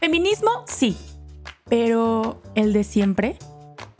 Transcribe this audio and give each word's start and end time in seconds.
Feminismo, 0.00 0.64
sí. 0.66 0.96
Pero, 1.68 2.40
¿el 2.54 2.72
de 2.72 2.84
siempre? 2.84 3.36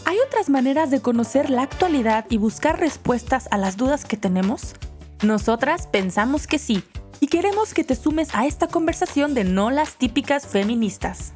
¿Hay 0.07 0.17
otras 0.27 0.49
maneras 0.49 0.91
de 0.91 1.03
conocer 1.03 1.51
la 1.51 1.61
actualidad 1.61 2.25
y 2.31 2.39
buscar 2.39 2.81
respuestas 2.81 3.49
a 3.51 3.59
las 3.59 3.77
dudas 3.77 4.07
que 4.07 4.17
tenemos? 4.17 4.77
Nosotras 5.23 5.87
pensamos 5.89 6.47
que 6.47 6.59
sí 6.59 6.83
y 7.21 7.27
queremos 7.27 7.75
que 7.75 7.85
te 7.85 7.95
sumes 7.97 8.35
a 8.35 8.47
esta 8.47 8.67
conversación 8.67 9.35
de 9.35 9.45
no 9.45 9.71
las 9.71 9.97
típicas 9.97 10.47
feministas. 10.47 11.35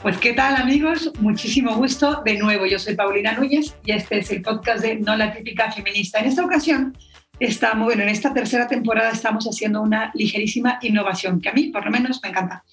Pues 0.00 0.16
qué 0.16 0.32
tal 0.32 0.56
amigos, 0.56 1.12
muchísimo 1.20 1.74
gusto. 1.76 2.22
De 2.24 2.38
nuevo, 2.38 2.64
yo 2.64 2.78
soy 2.78 2.94
Paulina 2.94 3.32
Núñez 3.32 3.76
y 3.84 3.92
este 3.92 4.20
es 4.20 4.30
el 4.30 4.40
podcast 4.40 4.80
de 4.80 4.96
No 4.96 5.14
la 5.14 5.34
típica 5.34 5.70
feminista. 5.70 6.20
En 6.20 6.24
esta 6.24 6.42
ocasión 6.42 6.96
estamos, 7.38 7.86
bueno, 7.86 8.02
en 8.02 8.08
esta 8.08 8.32
tercera 8.32 8.66
temporada 8.66 9.10
estamos 9.10 9.46
haciendo 9.46 9.82
una 9.82 10.10
ligerísima 10.14 10.78
innovación 10.82 11.40
que 11.40 11.48
a 11.48 11.52
mí 11.52 11.68
por 11.68 11.84
lo 11.84 11.90
menos 11.90 12.20
me 12.22 12.30
encanta, 12.30 12.64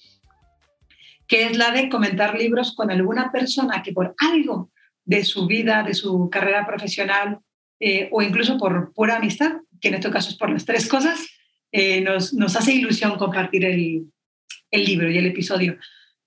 que 1.26 1.46
es 1.46 1.56
la 1.56 1.70
de 1.70 1.88
comentar 1.88 2.38
libros 2.38 2.74
con 2.74 2.90
alguna 2.90 3.30
persona 3.30 3.82
que 3.82 3.92
por 3.92 4.14
algo 4.18 4.70
de 5.04 5.24
su 5.24 5.46
vida, 5.46 5.82
de 5.82 5.94
su 5.94 6.28
carrera 6.30 6.66
profesional 6.66 7.38
eh, 7.80 8.08
o 8.12 8.22
incluso 8.22 8.58
por 8.58 8.92
pura 8.94 9.16
amistad, 9.16 9.52
que 9.80 9.88
en 9.88 9.94
este 9.94 10.10
caso 10.10 10.30
es 10.30 10.36
por 10.36 10.50
las 10.50 10.64
tres 10.64 10.88
cosas, 10.88 11.20
eh, 11.72 12.00
nos, 12.00 12.32
nos, 12.32 12.56
hace 12.56 12.72
ilusión 12.72 13.18
compartir 13.18 13.64
el, 13.64 14.06
el 14.70 14.84
libro 14.84 15.10
y 15.10 15.18
el 15.18 15.26
episodio. 15.26 15.76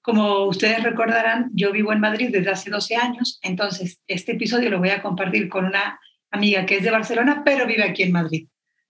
Como 0.02 0.46
ustedes 0.46 0.84
recordarán, 0.84 1.49
yo 1.54 1.72
vivo 1.72 1.91
en 1.91 1.99
Madrid 1.99 2.30
desde 2.32 2.52
hace 2.52 2.70
12 2.70 2.96
años, 2.96 3.40
entonces 3.41 3.99
este 4.08 4.34
episodio 4.34 4.70
lo 4.70 4.80
voy 4.80 4.90
a 4.90 5.02
compartir 5.02 5.49
con 5.49 5.66
una 5.66 5.99
amiga 6.31 6.66
que 6.66 6.77
es 6.77 6.84
de 6.84 6.91
Barcelona, 6.91 7.41
pero 7.45 7.66
vive 7.66 7.84
aquí 7.84 8.04
en 8.04 8.12
Madrid, 8.12 8.48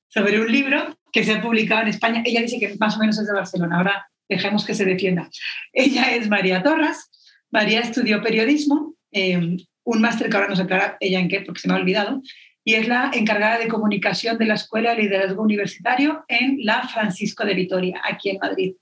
sobre 0.08 0.40
un 0.40 0.52
libro 0.52 0.98
que 1.12 1.24
se 1.24 1.34
ha 1.34 1.42
publicado 1.42 1.82
en 1.82 1.88
España. 1.90 2.22
Ella 2.26 2.42
dice 2.42 2.60
que 2.60 2.76
más 2.80 2.96
o 2.96 3.00
menos 3.00 3.18
es 3.20 3.28
de 3.28 3.34
Barcelona, 3.34 3.78
ahora 3.78 4.08
dejemos 4.30 4.66
que 4.66 4.74
se 4.74 4.86
defienda. 4.86 5.30
Ella 5.74 6.16
es 6.16 6.30
María 6.30 6.62
Torras. 6.64 7.10
María 7.50 7.80
estudió 7.80 8.22
periodismo, 8.22 8.96
eh, 9.12 9.58
un 9.84 10.02
máster 10.02 10.30
que 10.30 10.36
ahora 10.36 10.50
nos 10.50 10.60
aclara 10.60 10.98
ella 11.00 11.20
en 11.20 11.30
qué, 11.30 11.42
porque 11.42 11.62
se 11.62 11.68
me 11.68 11.76
ha 11.76 11.78
olvidado, 11.78 12.22
y 12.64 12.74
es 12.74 12.88
la 12.88 13.12
encargada 13.14 13.58
de 13.58 13.70
comunicación 13.70 14.38
de 14.38 14.46
la 14.46 14.56
Escuela 14.56 14.94
de 14.94 15.04
Liderazgo 15.04 15.42
Universitario 15.42 16.26
en 16.28 16.58
la 16.60 16.86
Francisco 16.90 17.46
de 17.46 17.54
Vitoria, 17.54 18.02
aquí 18.04 18.30
en 18.30 18.40
Madrid. 18.40 18.74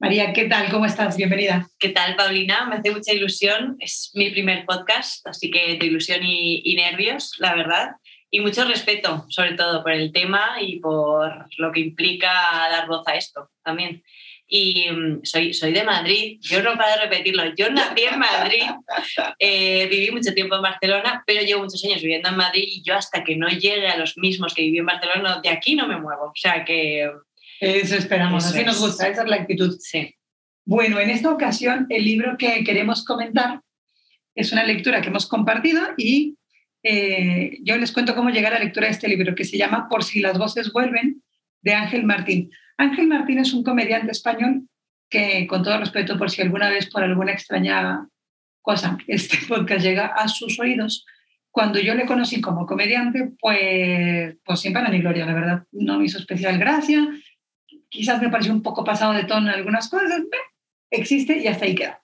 María, 0.00 0.32
¿qué 0.32 0.44
tal? 0.44 0.70
¿Cómo 0.70 0.86
estás? 0.86 1.16
Bienvenida. 1.16 1.68
¿Qué 1.76 1.88
tal, 1.88 2.14
Paulina? 2.14 2.66
Me 2.66 2.76
hace 2.76 2.92
mucha 2.92 3.12
ilusión. 3.12 3.76
Es 3.80 4.12
mi 4.14 4.30
primer 4.30 4.64
podcast, 4.64 5.26
así 5.26 5.50
que 5.50 5.76
de 5.76 5.86
ilusión 5.86 6.20
y, 6.22 6.72
nervios, 6.76 7.34
la 7.38 7.56
verdad. 7.56 7.90
Y 8.30 8.38
mucho 8.38 8.64
respeto, 8.64 9.26
sobre 9.28 9.54
todo, 9.54 9.82
por 9.82 9.90
el 9.90 10.12
tema 10.12 10.58
y 10.60 10.78
por 10.78 11.48
lo 11.56 11.72
que 11.72 11.80
implica 11.80 12.30
dar 12.70 12.86
voz 12.86 13.08
a 13.08 13.16
esto 13.16 13.50
también. 13.64 14.04
Y 14.46 14.88
mm, 14.88 15.24
soy, 15.24 15.52
soy 15.52 15.72
de 15.72 15.82
Madrid, 15.82 16.38
yo 16.42 16.62
no 16.62 16.78
paro 16.78 16.92
de 16.92 17.08
repetirlo, 17.08 17.42
yo 17.56 17.68
nací 17.68 18.04
en 18.04 18.18
Madrid, 18.20 18.62
eh, 19.38 19.88
viví 19.90 20.12
mucho 20.12 20.32
tiempo 20.32 20.54
en 20.54 20.62
Barcelona, 20.62 21.24
pero 21.26 21.42
llevo 21.42 21.64
muchos 21.64 21.84
años 21.84 22.00
viviendo 22.00 22.28
en 22.28 22.36
Madrid 22.36 22.64
y 22.66 22.82
yo 22.82 22.94
hasta 22.94 23.24
que 23.24 23.36
no 23.36 23.48
llegue 23.48 23.88
a 23.88 23.98
los 23.98 24.16
mismos 24.16 24.54
que 24.54 24.62
viví 24.62 24.78
en 24.78 24.86
Barcelona, 24.86 25.40
de 25.42 25.50
aquí 25.50 25.74
no 25.74 25.88
me 25.88 26.00
muevo. 26.00 26.26
O 26.26 26.32
sea 26.36 26.64
que 26.64 27.10
eso 27.60 27.96
esperamos, 27.96 28.46
así 28.46 28.64
nos 28.64 28.80
gusta, 28.80 29.08
esa 29.08 29.22
es 29.22 29.28
la 29.28 29.36
actitud. 29.36 29.76
Sí. 29.80 30.14
Bueno, 30.64 31.00
en 31.00 31.10
esta 31.10 31.30
ocasión 31.30 31.86
el 31.88 32.04
libro 32.04 32.36
que 32.36 32.62
queremos 32.62 33.04
comentar 33.04 33.60
es 34.34 34.52
una 34.52 34.64
lectura 34.64 35.00
que 35.00 35.08
hemos 35.08 35.26
compartido 35.26 35.82
y 35.96 36.36
eh, 36.82 37.58
yo 37.62 37.76
les 37.76 37.92
cuento 37.92 38.14
cómo 38.14 38.30
llegar 38.30 38.52
a 38.52 38.58
la 38.58 38.64
lectura 38.64 38.86
de 38.86 38.92
este 38.92 39.08
libro 39.08 39.34
que 39.34 39.44
se 39.44 39.58
llama 39.58 39.88
Por 39.88 40.04
si 40.04 40.20
las 40.20 40.38
voces 40.38 40.72
vuelven 40.72 41.22
de 41.62 41.74
Ángel 41.74 42.04
Martín. 42.04 42.50
Ángel 42.76 43.08
Martín 43.08 43.38
es 43.38 43.52
un 43.52 43.64
comediante 43.64 44.12
español 44.12 44.68
que, 45.10 45.46
con 45.46 45.62
todo 45.62 45.78
respeto, 45.78 46.16
por 46.18 46.30
si 46.30 46.42
alguna 46.42 46.68
vez 46.70 46.88
por 46.88 47.02
alguna 47.02 47.32
extraña 47.32 48.06
cosa 48.62 48.98
este 49.06 49.38
podcast 49.48 49.84
llega 49.84 50.06
a 50.06 50.28
sus 50.28 50.58
oídos, 50.60 51.04
cuando 51.50 51.80
yo 51.80 51.94
le 51.94 52.06
conocí 52.06 52.40
como 52.40 52.66
comediante, 52.66 53.32
pues, 53.40 54.36
pues 54.44 54.60
sin 54.60 54.72
pena 54.72 54.90
ni 54.90 55.00
gloria, 55.00 55.26
la 55.26 55.34
verdad. 55.34 55.64
No 55.72 55.98
me 55.98 56.04
hizo 56.04 56.18
especial 56.18 56.58
gracia, 56.58 57.08
quizás 57.88 58.20
me 58.20 58.28
pareció 58.28 58.52
un 58.52 58.62
poco 58.62 58.84
pasado 58.84 59.12
de 59.12 59.24
tono 59.24 59.48
en 59.48 59.54
algunas 59.54 59.88
cosas, 59.88 60.22
existe 60.90 61.38
y 61.38 61.46
hasta 61.46 61.64
ahí 61.64 61.74
queda. 61.74 62.00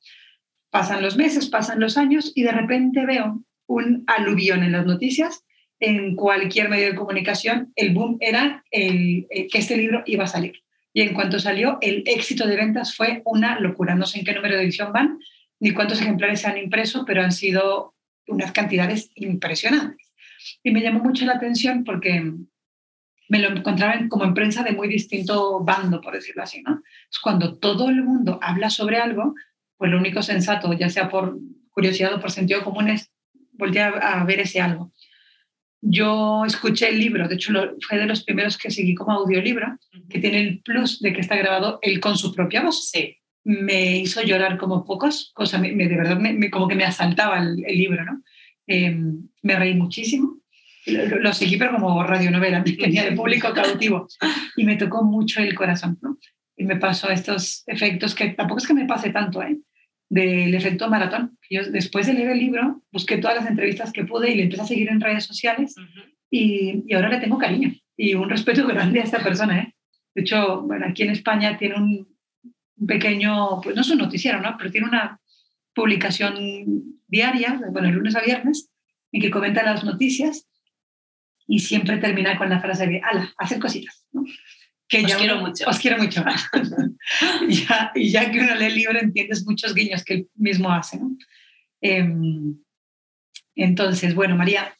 Pasan 0.70 1.02
los 1.02 1.16
meses, 1.16 1.48
pasan 1.48 1.80
los 1.80 1.96
años 1.96 2.32
y 2.34 2.42
de 2.42 2.52
repente 2.52 3.06
veo 3.06 3.42
un 3.66 4.04
aluvión 4.06 4.62
en 4.62 4.72
las 4.72 4.86
noticias, 4.86 5.44
en 5.80 6.16
cualquier 6.16 6.68
medio 6.68 6.86
de 6.86 6.94
comunicación, 6.94 7.72
el 7.76 7.94
boom 7.94 8.16
era 8.20 8.64
el, 8.70 9.26
que 9.28 9.58
este 9.58 9.76
libro 9.76 10.02
iba 10.06 10.24
a 10.24 10.28
salir. 10.28 10.62
Y 10.92 11.02
en 11.02 11.12
cuanto 11.12 11.38
salió, 11.38 11.78
el 11.80 12.04
éxito 12.06 12.46
de 12.46 12.56
ventas 12.56 12.94
fue 12.94 13.22
una 13.24 13.58
locura. 13.58 13.94
No 13.94 14.06
sé 14.06 14.20
en 14.20 14.24
qué 14.24 14.32
número 14.32 14.56
de 14.56 14.62
edición 14.62 14.92
van, 14.92 15.18
ni 15.58 15.72
cuántos 15.72 16.00
ejemplares 16.00 16.40
se 16.40 16.46
han 16.46 16.56
impreso, 16.56 17.04
pero 17.04 17.22
han 17.22 17.32
sido 17.32 17.94
unas 18.28 18.52
cantidades 18.52 19.10
impresionantes. 19.14 20.14
Y 20.62 20.70
me 20.70 20.80
llamó 20.80 21.00
mucho 21.00 21.26
la 21.26 21.34
atención 21.34 21.84
porque 21.84 22.32
me 23.34 23.40
lo 23.40 23.48
encontraba 23.48 23.98
como 24.08 24.24
en 24.24 24.32
prensa 24.32 24.62
de 24.62 24.70
muy 24.70 24.86
distinto 24.86 25.58
bando, 25.58 26.00
por 26.00 26.14
decirlo 26.14 26.44
así, 26.44 26.62
¿no? 26.62 26.82
Es 27.10 27.18
cuando 27.18 27.58
todo 27.58 27.88
el 27.88 28.04
mundo 28.04 28.38
habla 28.40 28.70
sobre 28.70 28.98
algo, 28.98 29.34
pues 29.76 29.90
lo 29.90 29.98
único 29.98 30.22
sensato, 30.22 30.72
ya 30.72 30.88
sea 30.88 31.08
por 31.08 31.36
curiosidad 31.70 32.14
o 32.14 32.20
por 32.20 32.30
sentido 32.30 32.62
común, 32.62 32.90
es 32.90 33.10
voltear 33.54 34.00
a 34.04 34.22
ver 34.22 34.38
ese 34.38 34.60
algo. 34.60 34.92
Yo 35.80 36.44
escuché 36.46 36.90
el 36.90 37.00
libro, 37.00 37.26
de 37.26 37.34
hecho 37.34 37.52
fue 37.80 37.98
de 37.98 38.06
los 38.06 38.22
primeros 38.22 38.56
que 38.56 38.70
seguí 38.70 38.94
como 38.94 39.10
audiolibro, 39.10 39.78
que 40.08 40.20
tiene 40.20 40.40
el 40.40 40.62
plus 40.62 41.00
de 41.00 41.12
que 41.12 41.20
está 41.20 41.34
grabado 41.34 41.80
él 41.82 41.98
con 41.98 42.16
su 42.16 42.32
propia 42.32 42.62
voz. 42.62 42.88
Sí. 42.88 43.16
Me 43.42 43.96
hizo 43.96 44.22
llorar 44.22 44.58
como 44.58 44.84
pocos, 44.84 45.32
cosa, 45.34 45.58
me, 45.58 45.74
de 45.74 45.96
verdad 45.96 46.20
me, 46.20 46.50
como 46.50 46.68
que 46.68 46.76
me 46.76 46.84
asaltaba 46.84 47.40
el, 47.40 47.56
libro, 47.56 48.04
¿no? 48.04 48.22
Em, 48.68 49.28
me 49.42 49.56
reí 49.56 49.74
muchísimo 49.74 50.38
lo, 50.86 51.32
seguí, 51.32 51.56
pero 51.56 51.72
como 51.72 52.02
radionovela, 52.02 52.62
tenía 52.62 53.04
de 53.04 53.12
público 53.12 53.52
cautivo. 53.52 54.06
Y 54.56 54.64
me 54.64 54.76
tocó 54.76 55.02
mucho 55.02 55.40
el 55.40 55.54
corazón, 55.54 55.98
¿no? 56.02 56.18
Y 56.56 56.64
me 56.64 56.76
pasó 56.76 57.10
estos 57.10 57.64
efectos 57.66 58.14
que 58.14 58.30
tampoco 58.30 58.58
es 58.58 58.66
que 58.66 58.74
me 58.74 58.86
pase 58.86 59.10
tanto, 59.10 59.42
¿eh? 59.42 59.58
Del 60.08 60.54
efecto 60.54 60.88
maratón. 60.88 61.38
Yo 61.50 61.64
después 61.64 62.06
de 62.06 62.14
leer 62.14 62.30
el 62.30 62.38
libro, 62.38 62.82
busqué 62.92 63.16
todas 63.18 63.36
las 63.36 63.46
entrevistas 63.48 63.92
que 63.92 64.04
pude 64.04 64.30
y 64.30 64.36
le 64.36 64.42
empecé 64.44 64.62
a 64.62 64.66
seguir 64.66 64.88
en 64.88 65.00
redes 65.00 65.24
sociales 65.24 65.74
y, 66.30 66.84
y, 66.86 66.94
ahora 66.94 67.08
le 67.08 67.18
tengo 67.18 67.38
cariño 67.38 67.72
y 67.96 68.14
un 68.14 68.28
respeto 68.28 68.66
grande 68.68 69.00
a 69.00 69.04
esta 69.04 69.22
persona, 69.22 69.60
¿eh? 69.60 69.74
De 70.14 70.22
hecho, 70.22 70.62
bueno, 70.62 70.86
aquí 70.86 71.02
en 71.02 71.10
España 71.10 71.56
tiene 71.56 71.74
un, 71.74 72.16
un 72.76 72.86
pequeño, 72.86 73.60
pues 73.62 73.74
no 73.74 73.82
es 73.82 73.90
un 73.90 73.98
noticiero, 73.98 74.40
¿no? 74.40 74.54
Pero 74.56 74.70
tiene 74.70 74.86
una 74.86 75.18
publicación 75.74 77.00
diaria, 77.08 77.60
bueno, 77.70 77.88
el 77.88 77.94
lunes 77.94 78.14
a 78.14 78.20
viernes, 78.20 78.70
en 79.10 79.20
que 79.20 79.30
comenta 79.30 79.62
las 79.64 79.84
noticias 79.84 80.46
y 81.46 81.58
siempre 81.58 81.98
termina 81.98 82.36
con 82.38 82.48
la 82.50 82.60
frase 82.60 82.86
de, 82.86 83.00
ala, 83.02 83.32
hacer 83.38 83.58
cositas. 83.58 84.06
¿no? 84.12 84.24
Que 84.88 85.04
os 85.04 85.14
quiero 85.14 85.38
mucho. 85.38 85.68
Os 85.68 85.78
quiero 85.78 85.98
mucho. 85.98 86.24
ya, 87.48 87.92
y 87.94 88.10
ya 88.10 88.30
que 88.30 88.40
uno 88.40 88.54
lee 88.54 88.66
el 88.66 88.74
libro 88.74 88.98
entiendes 88.98 89.44
muchos 89.44 89.74
guiños 89.74 90.04
que 90.04 90.14
él 90.14 90.28
mismo 90.34 90.70
hace. 90.70 90.98
¿no? 90.98 91.16
Em, 91.80 92.56
entonces, 93.54 94.14
bueno, 94.14 94.36
María, 94.36 94.74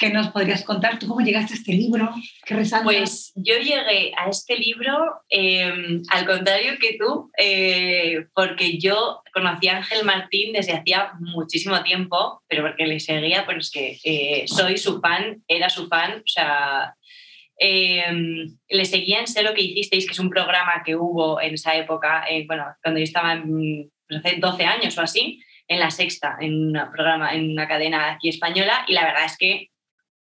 ¿Qué 0.00 0.08
nos 0.08 0.28
podrías 0.28 0.64
contar? 0.64 0.98
¿Tú 0.98 1.06
cómo 1.06 1.20
llegaste 1.20 1.52
a 1.52 1.56
este 1.56 1.74
libro? 1.74 2.10
¿Qué 2.46 2.54
resalta? 2.54 2.84
Pues 2.84 3.32
yo 3.34 3.54
llegué 3.58 4.14
a 4.16 4.30
este 4.30 4.56
libro 4.56 4.96
em, 5.28 6.00
al 6.08 6.24
contrario 6.24 6.78
que 6.80 6.96
tú, 6.98 7.30
eh, 7.36 7.99
porque 8.34 8.78
yo 8.78 9.22
conocí 9.32 9.68
a 9.68 9.78
Ángel 9.78 10.04
Martín 10.04 10.52
desde 10.52 10.72
hacía 10.72 11.12
muchísimo 11.20 11.82
tiempo, 11.82 12.42
pero 12.48 12.62
porque 12.62 12.86
le 12.86 13.00
seguía, 13.00 13.44
pues 13.44 13.58
es 13.58 13.70
que 13.70 13.98
eh, 14.04 14.44
soy 14.46 14.76
su 14.78 15.00
fan, 15.00 15.42
era 15.48 15.68
su 15.68 15.88
fan, 15.88 16.18
o 16.18 16.28
sea, 16.28 16.94
em, 17.56 18.56
le 18.68 18.84
seguía 18.84 19.20
en 19.20 19.26
Sé 19.26 19.42
lo 19.42 19.54
que 19.54 19.62
hicisteis, 19.62 20.06
que 20.06 20.12
es 20.12 20.18
un 20.18 20.30
programa 20.30 20.82
que 20.84 20.96
hubo 20.96 21.40
en 21.40 21.54
esa 21.54 21.74
época, 21.74 22.24
eh, 22.28 22.44
bueno, 22.46 22.64
cuando 22.82 22.98
yo 22.98 23.04
estaba 23.04 23.32
en, 23.32 23.90
pues 24.08 24.20
hace 24.20 24.36
12 24.36 24.64
años 24.64 24.98
o 24.98 25.02
así, 25.02 25.40
en 25.68 25.78
la 25.78 25.90
sexta, 25.90 26.36
en 26.40 26.76
un 26.76 26.90
programa, 26.92 27.34
en 27.34 27.50
una 27.50 27.68
cadena 27.68 28.12
aquí 28.12 28.28
española, 28.28 28.84
y 28.88 28.92
la 28.92 29.04
verdad 29.04 29.24
es 29.24 29.36
que 29.36 29.70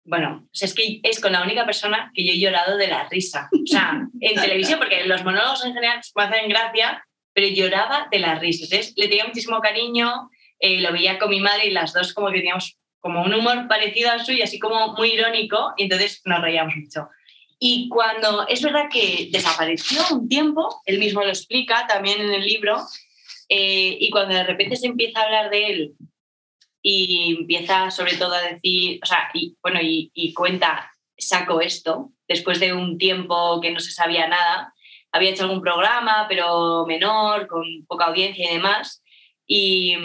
bueno, 0.10 0.48
es 0.52 0.74
que 0.74 1.00
es 1.04 1.22
con 1.22 1.31
la 1.31 1.44
única 1.44 1.66
persona 1.66 2.12
que 2.16 2.25
yo 2.25 2.34
he 2.34 2.40
llorado 2.40 2.78
de 2.78 2.88
la 2.88 3.07
risa. 3.10 3.48
O 3.54 3.68
sea, 3.68 4.07
en 4.19 4.42
televisión, 4.42 4.80
porque 4.80 5.06
los 5.06 5.24
monólogos 5.24 5.63
en 5.63 5.74
general 5.74 6.02
me 6.16 6.24
hacen 6.24 6.50
gracia, 6.50 7.06
pero 7.34 7.48
lloraba 7.48 8.08
de 8.12 8.20
la 8.20 8.36
risa. 8.36 8.66
Entonces, 8.66 8.94
le 8.96 9.08
tenía 9.08 9.26
muchísimo 9.26 9.60
cariño, 9.60 10.30
eh, 10.60 10.81
lo 10.81 10.92
veía 10.92 11.20
con 11.20 11.30
mi 11.30 11.40
madre 11.40 11.68
y 11.68 11.72
las 11.72 11.94
dos 11.94 12.14
como 12.14 12.30
que 12.30 12.38
teníamos 12.38 12.78
como 13.00 13.24
un 13.24 13.34
humor 13.34 13.68
parecido 13.68 14.12
al 14.12 14.26
suyo, 14.26 14.44
así 14.44 14.60
como 14.60 14.94
muy 14.94 15.14
irónico, 15.14 15.74
y 15.78 15.84
entonces 15.84 16.22
nos 16.26 16.42
reíamos 16.42 16.76
mucho. 16.76 17.08
Y 17.58 17.90
cuando 17.90 18.48
es 18.48 18.62
verdad 18.62 18.90
que 18.92 19.30
desapareció 19.31 20.02
un 20.12 20.28
tiempo, 20.28 20.81
él 20.86 21.00
mismo 21.00 21.22
lo 21.22 21.30
explica 21.30 21.88
también 21.88 22.22
en 22.22 22.34
el 22.34 22.46
libro, 22.46 22.78
eh, 23.50 23.98
y 24.00 24.10
cuando 24.10 24.36
de 24.36 24.44
repente 24.44 24.76
se 24.76 24.88
empieza 24.88 25.20
a 25.20 25.24
hablar 25.24 25.50
de 25.50 25.66
él 25.66 25.94
y 26.81 27.36
empieza 27.40 27.92
sobre 27.92 28.16
todo 28.16 28.34
a 28.34 28.42
decir, 28.42 29.00
o 29.04 29.06
sea, 29.06 29.30
y, 29.34 29.58
bueno, 29.62 29.80
y, 29.81 30.34
cuenta 30.34 30.92
saco 31.18 31.60
esto, 31.60 32.12
después 32.28 32.60
de 32.60 32.74
un 32.74 32.98
tiempo 32.98 33.60
que 33.60 33.72
no 33.72 33.80
se 33.80 33.92
sabía 33.92 34.28
nada. 34.28 34.74
Había 35.11 35.31
hecho 35.31 35.44
algún 35.44 35.61
programa, 35.61 36.25
pero 36.27 36.85
menor, 36.85 37.47
con 37.47 37.63
poca 37.88 38.06
audiencia 38.06 38.50
y 38.50 38.56
demás. 38.56 39.03
Y, 39.45 39.95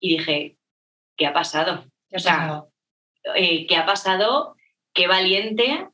y 0.00 0.16
dije, 0.16 0.56
¿qué 1.16 1.26
ha 1.26 1.32
pasado? 1.32 1.84
O 2.12 2.18
sea, 2.18 2.64
eh, 3.34 3.66
¿qué 3.66 3.76
ha 3.76 3.86
pasado? 3.86 4.56
Qué 4.92 5.06
valiente. 5.06 5.88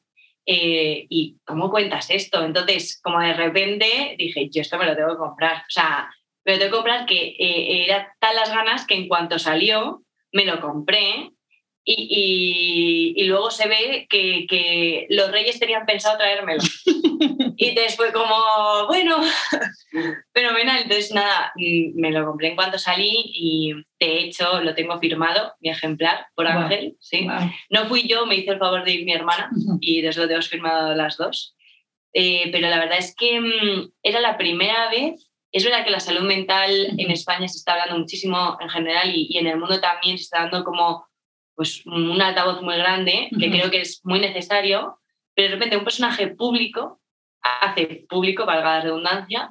Eh, 0.44 1.06
¿Y 1.08 1.38
cómo 1.44 1.70
cuentas 1.70 2.10
esto? 2.10 2.44
Entonces, 2.44 3.00
como 3.02 3.20
de 3.20 3.34
repente 3.34 4.16
dije, 4.18 4.48
yo 4.50 4.62
esto 4.62 4.78
me 4.78 4.86
lo 4.86 4.96
tengo 4.96 5.10
que 5.10 5.18
comprar. 5.18 5.58
O 5.58 5.70
sea, 5.70 6.10
me 6.44 6.52
lo 6.52 6.58
tengo 6.58 6.70
que 6.70 6.76
comprar 6.76 7.06
que 7.06 7.36
eh, 7.38 7.84
era 7.84 8.14
tal 8.18 8.34
las 8.36 8.50
ganas 8.50 8.86
que 8.86 8.94
en 8.94 9.08
cuanto 9.08 9.38
salió, 9.38 10.02
me 10.32 10.44
lo 10.44 10.60
compré 10.60 11.30
y, 11.84 13.24
luego 13.24 13.50
se 13.50 13.68
ve 13.68 14.06
que, 14.08 15.06
los 15.10 15.30
reyes 15.30 15.58
tenían 15.58 15.86
pensado 15.86 16.18
traérmelo. 16.18 16.62
y 17.56 17.74
después 17.74 18.12
como, 18.12 18.36
bueno, 18.86 19.16
fenomenal. 20.34 20.82
Entonces, 20.82 21.12
nada, 21.12 21.52
mm, 21.56 22.00
me 22.00 22.10
lo 22.10 22.26
compré 22.26 22.48
en 22.48 22.56
cuanto 22.56 22.78
salí 22.78 23.32
y 23.34 23.72
de 23.98 24.20
hecho 24.20 24.60
lo 24.60 24.74
tengo 24.74 24.98
firmado, 24.98 25.54
mi 25.60 25.70
ejemplar, 25.70 26.26
por 26.34 26.46
Ángel. 26.46 26.96
¿sí? 27.00 27.26
No 27.70 27.86
fui 27.86 28.06
yo, 28.06 28.26
me 28.26 28.36
hizo 28.36 28.52
el 28.52 28.58
favor 28.58 28.84
de 28.84 28.92
ir 28.92 29.04
mi 29.04 29.12
hermana 29.12 29.50
y 29.80 30.00
desde 30.00 30.20
lo 30.20 30.26
tenemos 30.26 30.48
firmado 30.48 30.94
las 30.94 31.16
dos. 31.16 31.56
Eh, 32.14 32.50
pero 32.52 32.68
la 32.68 32.78
verdad 32.78 32.98
es 32.98 33.14
que 33.16 33.40
mm, 33.40 33.90
era 34.02 34.20
la 34.20 34.36
primera 34.36 34.90
vez 34.90 35.28
es 35.50 35.64
verdad 35.64 35.84
que 35.84 35.90
la 35.90 36.00
salud 36.00 36.22
mental 36.22 36.70
en 36.96 37.10
España 37.10 37.46
se 37.46 37.58
está 37.58 37.74
hablando 37.74 37.98
muchísimo 37.98 38.56
en 38.58 38.70
general 38.70 39.14
y, 39.14 39.26
y, 39.28 39.36
en 39.36 39.46
el 39.46 39.58
mundo 39.58 39.80
también 39.82 40.16
se 40.16 40.24
está 40.24 40.40
dando 40.40 40.64
como 40.64 41.06
pues 41.54 41.84
un 41.86 42.20
altavoz 42.20 42.62
muy 42.62 42.76
grande, 42.76 43.28
que 43.38 43.50
creo 43.50 43.70
que 43.70 43.80
es 43.82 44.00
muy 44.04 44.20
necesario, 44.20 44.98
pero 45.34 45.48
de 45.48 45.54
repente 45.54 45.76
un 45.76 45.84
personaje 45.84 46.28
público 46.28 47.00
hace 47.42 48.06
público, 48.08 48.46
valga 48.46 48.78
la 48.78 48.80
redundancia, 48.80 49.48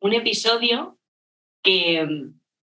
un 0.00 0.12
episodio 0.12 0.98
que, 1.62 2.06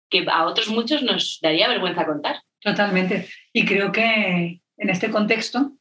que 0.09 0.25
a 0.31 0.45
otros 0.45 0.69
muchos 0.69 1.01
nos 1.01 1.39
daría 1.41 1.67
vergüenza 1.67 2.05
contar. 2.05 2.41
Totalmente. 2.61 3.27
Y 3.51 3.65
creo 3.65 3.91
que 3.91 4.61
en 4.77 4.89
este 4.89 5.09
contexto, 5.09 5.71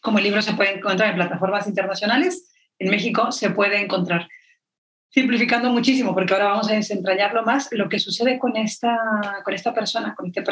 como 0.00 0.18
el 0.18 0.24
libro 0.24 0.42
se 0.42 0.54
puede 0.54 0.76
encontrar 0.76 1.10
en 1.10 1.16
plataformas 1.16 1.66
internacionales, 1.66 2.52
en 2.78 2.90
México 2.90 3.32
se 3.32 3.50
puede 3.50 3.80
encontrar 3.80 4.28
simplificando 5.12 5.70
muchísimo, 5.70 6.14
porque 6.14 6.32
ahora 6.32 6.48
vamos 6.48 6.70
a 6.70 6.74
desentrañarlo 6.74 7.44
más, 7.44 7.68
lo 7.72 7.88
que 7.88 7.98
sucede 7.98 8.38
con 8.38 8.56
esta, 8.56 8.98
con 9.44 9.52
esta 9.52 9.74
persona, 9.74 10.14
con 10.14 10.26
este 10.28 10.42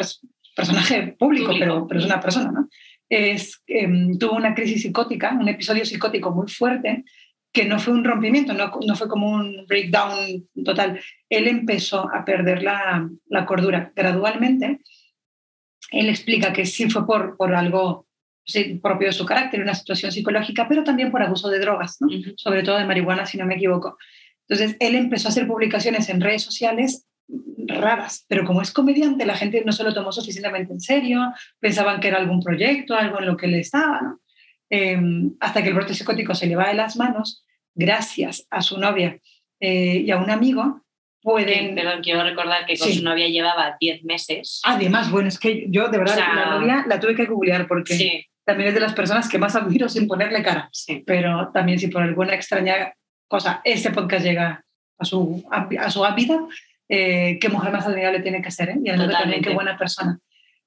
personaje 0.55 1.15
público, 1.17 1.51
Pero, 1.57 1.87
pero 1.87 1.99
es 1.99 2.05
una 2.05 2.19
persona, 2.19 2.51
¿no? 2.51 2.69
Es, 3.09 3.61
em, 3.67 4.17
tuvo 4.17 4.35
una 4.35 4.53
crisis 4.53 4.83
psicótica, 4.83 5.35
un 5.37 5.49
episodio 5.49 5.83
psicótico 5.83 6.31
muy 6.31 6.47
fuerte, 6.47 7.03
que 7.51 7.65
no 7.65 7.79
fue 7.79 7.93
un 7.93 8.05
rompimiento, 8.05 8.53
no, 8.53 8.71
no 8.85 8.95
fue 8.95 9.09
como 9.09 9.29
un 9.29 9.65
breakdown 9.67 10.45
total. 10.63 11.01
Él 11.27 11.47
empezó 11.47 12.09
a 12.13 12.23
perder 12.23 12.63
la, 12.63 13.09
la 13.27 13.45
cordura 13.45 13.91
gradualmente. 13.93 14.79
Él 15.91 16.07
explica 16.07 16.53
que 16.53 16.65
sí 16.65 16.89
fue 16.89 17.05
por, 17.05 17.35
por 17.35 17.53
algo 17.53 18.07
propio 18.81 19.07
de 19.07 19.13
su 19.13 19.25
carácter, 19.25 19.61
una 19.61 19.73
situación 19.73 20.11
psicológica, 20.11 20.67
pero 20.67 20.83
también 20.83 21.11
por 21.11 21.21
abuso 21.21 21.49
de 21.49 21.59
drogas, 21.59 21.97
¿no? 21.99 22.07
sobre 22.37 22.63
todo 22.63 22.77
de 22.77 22.85
marihuana, 22.85 23.25
si 23.25 23.37
no 23.37 23.45
me 23.45 23.55
equivoco. 23.55 23.97
Entonces, 24.51 24.75
él 24.81 24.95
empezó 24.95 25.29
a 25.29 25.31
hacer 25.31 25.47
publicaciones 25.47 26.09
en 26.09 26.19
redes 26.19 26.43
sociales 26.43 27.07
raras, 27.67 28.25
pero 28.27 28.43
como 28.45 28.61
es 28.61 28.73
comediante, 28.73 29.25
la 29.25 29.37
gente 29.37 29.63
no 29.65 29.71
se 29.71 29.85
lo 29.85 29.93
tomó 29.93 30.11
suficientemente 30.11 30.73
en 30.73 30.81
serio, 30.81 31.33
pensaban 31.61 32.01
que 32.01 32.09
era 32.09 32.17
algún 32.17 32.43
proyecto, 32.43 32.93
algo 32.93 33.19
en 33.19 33.27
lo 33.27 33.37
que 33.37 33.47
le 33.47 33.59
estaba, 33.59 34.01
¿no? 34.01 34.19
Em, 34.69 35.33
hasta 35.39 35.63
que 35.63 35.69
el 35.69 35.73
brote 35.73 35.93
psicótico 35.93 36.35
se 36.35 36.47
le 36.47 36.57
va 36.57 36.67
de 36.67 36.73
las 36.73 36.97
manos, 36.97 37.45
gracias 37.73 38.45
a 38.49 38.61
su 38.61 38.77
novia 38.77 39.17
eh, 39.61 40.03
y 40.05 40.11
a 40.11 40.17
un 40.17 40.29
amigo, 40.29 40.81
pueden... 41.21 41.73
perdón, 41.73 42.01
quiero 42.03 42.21
recordar 42.21 42.65
que 42.65 42.77
con 42.77 42.91
su 42.91 43.03
novia 43.05 43.29
llevaba 43.29 43.77
10 43.79 44.03
meses. 44.03 44.59
Además, 44.65 45.09
bueno, 45.11 45.29
es 45.29 45.39
que 45.39 45.65
yo 45.69 45.87
de 45.87 45.97
verdad 45.97 46.17
la 46.17 46.57
novia 46.57 46.83
la 46.89 46.99
tuve 46.99 47.15
que 47.15 47.25
googlear 47.25 47.69
porque 47.69 48.27
también 48.43 48.67
es 48.67 48.73
de 48.73 48.81
las 48.81 48.93
personas 48.93 49.29
que 49.29 49.37
más 49.37 49.55
admiro 49.55 49.87
sin 49.87 50.09
ponerle 50.09 50.43
cara, 50.43 50.69
pero 51.05 51.51
también 51.53 51.79
si 51.79 51.87
por 51.87 52.01
alguna 52.01 52.35
extraña 52.35 52.93
cosa, 53.31 53.61
este 53.63 53.91
podcast 53.91 54.25
llega 54.25 54.61
a 54.99 55.05
su, 55.05 55.41
a, 55.49 55.89
su 55.89 56.03
hábitat, 56.03 56.41
eh, 56.89 57.39
qué 57.39 57.47
mujer 57.47 57.71
más 57.71 57.87
admirable 57.87 58.19
tiene 58.19 58.41
que 58.41 58.51
ser, 58.51 58.71
¿eh? 58.71 58.79
y 58.83 58.89
además 58.89 59.21
también 59.21 59.41
qué 59.41 59.53
buena 59.53 59.77
persona. 59.77 60.19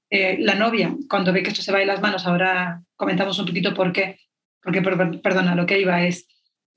Eh, 0.08 0.38
la 0.40 0.55
novia, 0.55 0.90
cuando 1.11 1.31
ve 1.31 1.43
que 1.43 1.50
esto 1.50 1.61
se 1.61 1.70
va 1.70 1.81
de 1.81 1.84
las 1.84 2.00
manos, 2.00 2.26
ahora 2.26 2.81
comentamos 2.96 3.38
un 3.38 3.44
poquito 3.44 3.75
por 3.75 3.93
qué, 3.93 4.19
porque, 4.62 4.81
perdona, 4.81 5.55
lo 5.55 5.66
que 5.66 5.78
iba 5.78 6.02
es, 6.05 6.26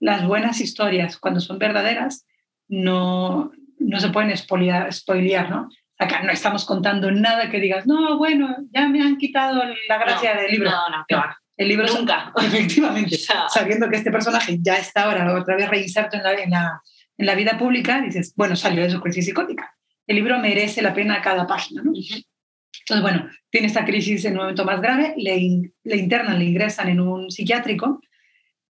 las 0.02 0.28
buenas 0.28 0.60
historias, 0.60 1.18
cuando 1.18 1.40
son 1.40 1.58
verdaderas, 1.58 2.28
no, 2.68 3.54
no 3.80 4.00
se 4.02 4.10
pueden 4.10 4.36
spoilear, 4.36 4.92
spoilear, 4.92 5.50
¿no? 5.50 5.70
Acá 5.98 6.22
no 6.22 6.34
estamos 6.34 6.66
contando 6.66 7.10
nada 7.12 7.50
que 7.50 7.62
digas, 7.62 7.88
no, 7.88 8.18
bueno, 8.18 8.58
ya 8.72 8.90
me 8.90 9.02
han 9.02 9.16
quitado 9.16 9.64
la 9.88 9.98
gracia 9.98 10.36
del 10.36 10.52
libro. 10.52 10.70
No, 10.70 10.90
no, 10.90 11.06
no. 11.10 11.24
El 11.58 11.70
libro 11.70 11.88
Nunca. 11.88 12.32
efectivamente, 12.42 13.18
sabiendo 13.50 13.90
que 13.90 13.98
este 13.98 14.12
personaje 14.12 14.60
ya 14.62 14.78
está 14.78 15.04
ahora 15.04 15.36
otra 15.36 15.56
vez 15.56 15.68
reinserto 15.68 16.16
en 16.18 16.24
la, 16.24 16.34
en 16.34 16.52
la, 16.52 16.82
en 17.18 17.26
la 17.26 17.36
vida 17.36 17.58
pública, 17.58 18.00
dices, 18.00 18.34
bueno, 18.36 18.56
salió 18.56 18.84
de 18.84 18.92
su 18.92 19.02
crisis 19.02 19.26
psicótica. 19.26 19.76
El 20.06 20.18
libro 20.18 20.38
merece 20.40 20.82
la 20.84 20.94
pena 20.94 21.22
cada 21.22 21.48
página, 21.48 21.82
¿no? 21.82 21.92
Entonces, 21.92 23.02
bueno, 23.02 23.28
tiene 23.50 23.68
esta 23.68 23.84
crisis 23.84 24.24
en 24.26 24.34
un 24.34 24.40
momento 24.40 24.64
más 24.64 24.80
grave, 24.80 25.16
le, 25.18 25.74
le 25.84 25.98
internan, 25.98 26.38
le 26.40 26.46
ingresan 26.46 26.90
en 26.90 27.02
un 27.02 27.32
psiquiátrico 27.32 28.02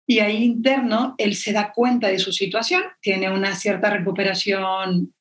y 0.05 0.19
ahí 0.19 0.43
interno 0.43 1.14
él 1.17 1.37
se 1.37 1.52
da 1.52 1.73
cuenta 1.73 2.08
de 2.08 2.19
su 2.19 2.32
situación, 2.32 2.82
tiene 3.00 3.31
una 3.31 3.55
cierta 3.55 3.88
recuperación 3.88 5.14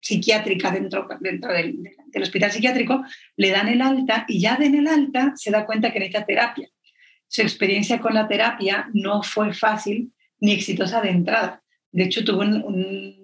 psiquiátrica 0.00 0.70
dentro, 0.70 1.08
dentro 1.20 1.52
del, 1.52 1.82
del, 2.06 2.22
hospital 2.22 2.52
psiquiátrico, 2.52 3.02
le 3.36 3.50
dan 3.50 3.68
el 3.68 3.82
alta 3.82 4.24
y 4.28 4.40
ya 4.40 4.56
en 4.60 4.76
el 4.76 4.86
alta 4.86 5.32
se 5.34 5.50
da 5.50 5.66
cuenta 5.66 5.92
que 5.92 5.98
necesita 5.98 6.24
terapia 6.24 6.70
su 7.28 7.42
experiencia 7.42 8.00
con 8.00 8.14
la 8.14 8.26
terapia 8.26 8.88
no 8.94 9.22
fue 9.22 9.52
fácil 9.52 10.12
ni 10.40 10.52
exitosa 10.52 11.00
de 11.00 11.10
entrada. 11.10 11.62
De 11.92 12.04
hecho, 12.04 12.24
tuvo 12.24 12.40
un, 12.40 13.16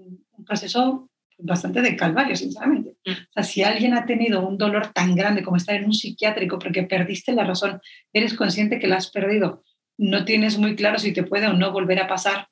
proceso 0.47 1.09
bastante 1.39 1.81
de 1.81 1.97
calvario, 1.97 2.37
sinceramente. 2.37 2.97
Mm. 3.07 3.11
O 3.11 3.33
sea, 3.33 3.43
si 3.43 3.63
alguien 3.63 3.95
ha 3.95 4.05
tenido 4.05 4.47
un 4.47 4.59
dolor 4.59 4.89
tan 4.89 5.15
grande 5.15 5.43
como 5.43 5.57
estar 5.57 5.75
en 5.75 5.87
un 5.87 5.95
psiquiátrico 5.95 6.59
porque 6.59 6.83
perdiste 6.83 7.33
la 7.33 7.45
razón, 7.45 7.81
eres 8.13 8.35
consciente 8.35 8.79
que 8.79 8.87
la 8.87 8.97
has 8.97 9.11
perdido, 9.11 9.65
no 9.97 10.25
tienes 10.25 10.59
muy 10.59 10.77
claro 10.77 10.99
si 10.99 11.13
te 11.13 11.23
puede 11.23 11.47
o 11.47 11.55
no 11.55 11.73
volver 11.73 11.99
a 12.01 12.09
pasar, 12.09 12.49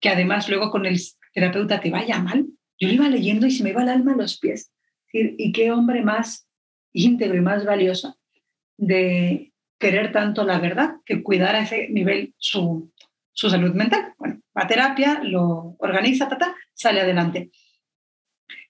que 0.00 0.10
además 0.10 0.48
luego 0.48 0.70
con 0.70 0.84
el 0.84 1.00
terapeuta 1.32 1.80
te 1.80 1.90
vaya 1.90 2.18
mal. 2.18 2.46
Yo 2.78 2.88
lo 2.88 2.94
iba 2.94 3.08
leyendo 3.08 3.46
y 3.46 3.52
se 3.52 3.62
me 3.62 3.70
iba 3.70 3.82
el 3.82 3.88
alma 3.88 4.12
a 4.12 4.16
los 4.16 4.38
pies. 4.38 4.70
Y 5.12 5.52
qué 5.52 5.72
hombre 5.72 6.02
más 6.02 6.46
íntegro 6.92 7.36
y 7.36 7.40
más 7.40 7.64
valioso 7.64 8.18
de, 8.76 9.49
querer 9.80 10.12
tanto 10.12 10.44
la 10.44 10.58
verdad 10.58 10.96
que 11.04 11.22
cuidar 11.22 11.56
a 11.56 11.62
ese 11.62 11.88
nivel 11.88 12.34
su, 12.38 12.92
su 13.32 13.50
salud 13.50 13.74
mental. 13.74 14.14
Bueno, 14.18 14.40
va 14.56 14.64
a 14.64 14.66
terapia, 14.68 15.20
lo 15.24 15.74
organiza, 15.78 16.28
tata, 16.28 16.54
sale 16.74 17.00
adelante. 17.00 17.50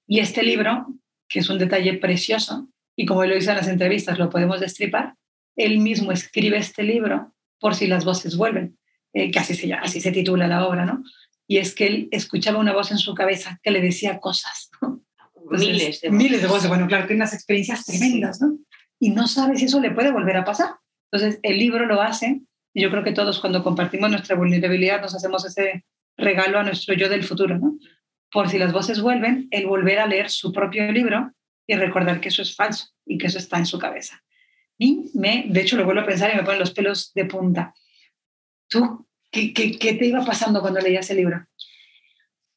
Y 0.06 0.20
este 0.20 0.42
libro, 0.42 0.86
que 1.28 1.40
es 1.40 1.50
un 1.50 1.58
detalle 1.58 1.94
precioso, 1.94 2.70
y 2.96 3.06
como 3.06 3.24
lo 3.24 3.36
hice 3.36 3.50
en 3.50 3.56
las 3.56 3.68
entrevistas, 3.68 4.18
lo 4.18 4.30
podemos 4.30 4.60
destripar, 4.60 5.14
él 5.56 5.78
mismo 5.78 6.12
escribe 6.12 6.56
este 6.56 6.84
libro 6.84 7.34
por 7.58 7.74
si 7.74 7.86
las 7.86 8.04
voces 8.04 8.36
vuelven, 8.36 8.78
eh, 9.12 9.30
que 9.30 9.38
así 9.38 9.54
se, 9.54 9.72
así 9.74 10.00
se 10.00 10.12
titula 10.12 10.46
la 10.46 10.66
obra, 10.66 10.86
¿no? 10.86 11.02
Y 11.46 11.58
es 11.58 11.74
que 11.74 11.86
él 11.86 12.08
escuchaba 12.12 12.60
una 12.60 12.72
voz 12.72 12.92
en 12.92 12.98
su 12.98 13.14
cabeza 13.14 13.58
que 13.62 13.72
le 13.72 13.80
decía 13.80 14.20
cosas. 14.20 14.70
miles 15.50 16.00
de 16.00 16.08
voces. 16.08 16.12
Miles 16.12 16.42
de 16.42 16.48
voces. 16.48 16.68
Bueno, 16.68 16.86
claro, 16.86 17.06
tiene 17.06 17.22
unas 17.22 17.34
experiencias 17.34 17.84
tremendas, 17.84 18.40
¿no? 18.40 18.56
Y 19.00 19.10
no 19.10 19.26
sabe 19.26 19.56
si 19.56 19.64
eso 19.64 19.80
le 19.80 19.90
puede 19.90 20.12
volver 20.12 20.36
a 20.36 20.44
pasar. 20.44 20.79
Entonces, 21.10 21.40
el 21.42 21.58
libro 21.58 21.86
lo 21.86 22.00
hace, 22.00 22.42
y 22.72 22.82
yo 22.82 22.90
creo 22.90 23.02
que 23.02 23.12
todos 23.12 23.40
cuando 23.40 23.62
compartimos 23.62 24.10
nuestra 24.10 24.36
vulnerabilidad 24.36 25.00
nos 25.00 25.14
hacemos 25.14 25.44
ese 25.44 25.84
regalo 26.16 26.58
a 26.58 26.62
nuestro 26.62 26.94
yo 26.94 27.08
del 27.08 27.24
futuro, 27.24 27.58
¿no? 27.58 27.78
Por 28.30 28.48
si 28.48 28.58
las 28.58 28.72
voces 28.72 29.00
vuelven, 29.00 29.48
el 29.50 29.66
volver 29.66 29.98
a 29.98 30.06
leer 30.06 30.30
su 30.30 30.52
propio 30.52 30.90
libro 30.92 31.32
y 31.66 31.74
recordar 31.74 32.20
que 32.20 32.28
eso 32.28 32.42
es 32.42 32.54
falso 32.54 32.88
y 33.04 33.18
que 33.18 33.26
eso 33.26 33.38
está 33.38 33.58
en 33.58 33.66
su 33.66 33.78
cabeza. 33.78 34.22
Y 34.78 35.10
me, 35.14 35.46
de 35.48 35.60
hecho, 35.60 35.76
lo 35.76 35.84
vuelvo 35.84 36.02
a 36.02 36.06
pensar 36.06 36.32
y 36.32 36.36
me 36.36 36.44
ponen 36.44 36.60
los 36.60 36.70
pelos 36.70 37.12
de 37.14 37.24
punta. 37.24 37.74
¿Tú 38.68 39.06
qué, 39.30 39.52
qué, 39.52 39.78
qué 39.78 39.94
te 39.94 40.06
iba 40.06 40.24
pasando 40.24 40.60
cuando 40.60 40.80
leías 40.80 41.10
el 41.10 41.16
libro? 41.16 41.44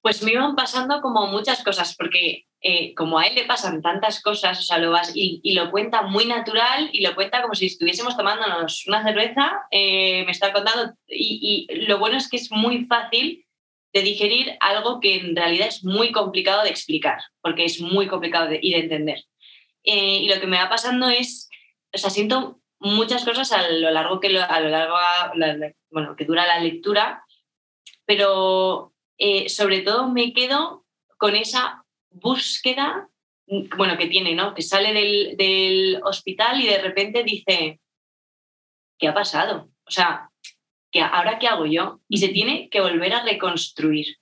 Pues 0.01 0.21
me 0.21 0.31
iban 0.31 0.55
pasando 0.55 1.01
como 1.01 1.27
muchas 1.27 1.63
cosas, 1.63 1.95
porque 1.95 2.45
eh, 2.65 2.95
como 2.95 3.19
a 3.19 3.25
él 3.25 3.35
le 3.35 3.43
pasan 3.43 3.81
tantas 3.81 4.21
cosas, 4.21 4.69
lo 4.79 4.95
y, 5.13 5.53
lo 5.53 5.69
cuenta 5.69 6.03
muy 6.03 6.25
natural 6.25 6.89
y 6.93 7.01
lo 7.01 7.13
cuenta 7.13 7.41
como 7.41 7.55
si 7.55 7.65
estuviésemos 7.65 8.15
tomándonos 8.15 8.87
una 8.87 9.03
cerveza, 9.03 9.63
eh, 9.69 10.23
me 10.23 10.31
está 10.31 10.53
contando, 10.53 10.93
y, 11.05 11.67
lo 11.87 11.99
bueno 11.99 12.15
es 12.15 12.29
que 12.29 12.37
es 12.37 12.49
muy 12.53 12.85
fácil 12.85 13.45
de 13.91 14.01
digerir 14.01 14.55
algo 14.61 15.01
que 15.01 15.17
en 15.17 15.35
realidad 15.35 15.67
es 15.67 15.83
muy 15.83 16.13
complicado 16.13 16.63
de 16.63 16.69
explicar, 16.69 17.19
porque 17.41 17.65
es 17.65 17.81
muy 17.81 18.07
complicado 18.07 18.47
de, 18.47 18.59
y 18.61 18.71
de 18.71 18.79
entender. 18.79 19.25
Eh, 19.83 20.19
y 20.19 20.29
lo 20.29 20.39
que 20.39 20.47
me 20.47 20.57
va 20.57 20.69
pasando 20.69 21.09
es, 21.09 21.49
o 21.93 21.97
sea, 21.97 22.09
siento 22.09 22.61
muchas 22.79 23.25
cosas 23.25 23.51
a 23.51 23.67
lo 23.69 23.91
largo 23.91 24.21
que, 24.21 24.39
a 24.39 24.59
lo 24.61 24.69
largo, 24.69 24.95
bueno, 25.91 26.15
que 26.15 26.23
dura 26.23 26.47
la 26.47 26.59
lectura, 26.59 27.25
pero 28.05 28.93
sobre 29.47 29.81
todo 29.81 30.09
me 30.09 30.31
quedo 30.31 30.85
con 31.17 31.35
esa 31.35 31.82
búsqueda, 32.13 33.09
bueno, 33.45 33.97
que 33.97 34.07
tiene, 34.07 34.35
¿no? 34.35 34.53
Que 34.53 34.61
sale 34.61 34.93
del, 34.93 35.37
del 35.37 36.01
hospital 36.03 36.61
y 36.61 36.67
de 36.67 36.81
repente 36.81 37.23
dice, 37.23 37.79
¿qué 38.97 39.07
ha 39.07 39.13
pasado? 39.13 39.69
O 39.85 39.91
sea, 39.91 40.29
¿qué, 40.91 41.01
¿ahora 41.01 41.39
qué 41.39 41.47
hago 41.47 41.65
yo? 41.65 41.99
Y 42.07 42.17
se 42.17 42.29
tiene 42.29 42.69
que 42.69 42.81
volver 42.81 43.13
a 43.13 43.23
reconstruir. 43.23 44.17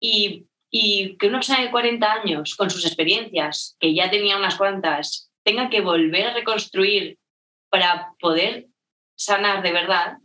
Y, 0.00 0.46
y, 0.70 1.16
que 1.16 1.28
una 1.28 1.38
persona 1.38 1.62
de 1.62 1.70
40 1.70 2.12
años, 2.12 2.54
con 2.56 2.70
sus 2.70 2.84
experiencias, 2.86 3.76
que 3.78 3.94
ya 3.94 4.10
tenía 4.10 4.36
unas 4.36 4.56
cuantas, 4.56 5.30
tenga 5.44 5.70
que 5.70 5.80
volver 5.80 6.28
a 6.28 6.34
reconstruir 6.34 7.18
para 7.70 8.14
poder 8.20 8.68
sanar 9.16 9.62
de 9.62 9.72
verdad, 9.72 10.16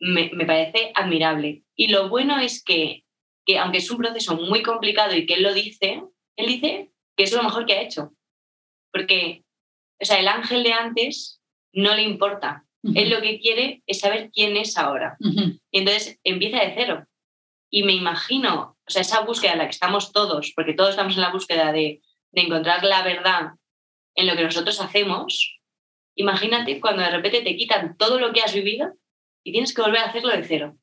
me, 0.00 0.30
me, 0.32 0.46
parece 0.46 0.92
admirable. 0.94 1.62
Y 1.76 1.88
lo 1.88 2.08
bueno 2.08 2.38
es 2.40 2.64
que, 2.64 3.04
que, 3.44 3.58
aunque 3.58 3.78
es 3.78 3.90
un 3.90 3.98
proceso 3.98 4.36
muy 4.36 4.62
complicado 4.62 5.14
y 5.14 5.26
que 5.26 5.34
él 5.34 5.42
lo 5.42 5.52
dice, 5.52 6.02
él 6.36 6.46
dice 6.46 6.92
que 7.16 7.24
es 7.24 7.32
lo 7.32 7.42
mejor 7.42 7.66
que 7.66 7.74
ha 7.74 7.82
hecho. 7.82 8.12
Porque, 8.92 9.44
o 10.00 10.04
sea, 10.04 10.18
el 10.20 10.28
ángel 10.28 10.62
de 10.62 10.72
antes 10.72 11.40
no 11.72 11.94
le 11.94 12.02
importa. 12.02 12.66
Él 12.94 13.10
lo 13.10 13.20
que 13.20 13.38
quiere 13.38 13.82
es 13.86 14.00
saber 14.00 14.30
quién 14.32 14.56
es 14.56 14.76
ahora. 14.76 15.16
Y 15.20 15.78
entonces 15.78 16.18
empieza 16.24 16.58
de 16.58 16.72
cero. 16.74 17.06
Y 17.70 17.84
me 17.84 17.92
imagino, 17.92 18.76
o 18.86 18.90
sea, 18.90 19.02
esa 19.02 19.20
búsqueda 19.20 19.52
en 19.52 19.58
la 19.58 19.64
que 19.64 19.70
estamos 19.70 20.12
todos, 20.12 20.52
porque 20.54 20.74
todos 20.74 20.90
estamos 20.90 21.14
en 21.14 21.22
la 21.22 21.30
búsqueda 21.30 21.72
de, 21.72 22.02
de 22.32 22.40
encontrar 22.42 22.82
la 22.84 23.02
verdad 23.02 23.52
en 24.14 24.26
lo 24.26 24.36
que 24.36 24.42
nosotros 24.42 24.80
hacemos, 24.80 25.60
imagínate 26.16 26.80
cuando 26.80 27.02
de 27.02 27.10
repente 27.10 27.42
te 27.42 27.56
quitan 27.56 27.96
todo 27.96 28.18
lo 28.18 28.32
que 28.32 28.42
has 28.42 28.52
vivido 28.52 28.92
y 29.44 29.52
tienes 29.52 29.74
que 29.74 29.82
volver 29.82 30.00
a 30.00 30.06
hacerlo 30.06 30.30
de 30.30 30.44
cero. 30.44 30.76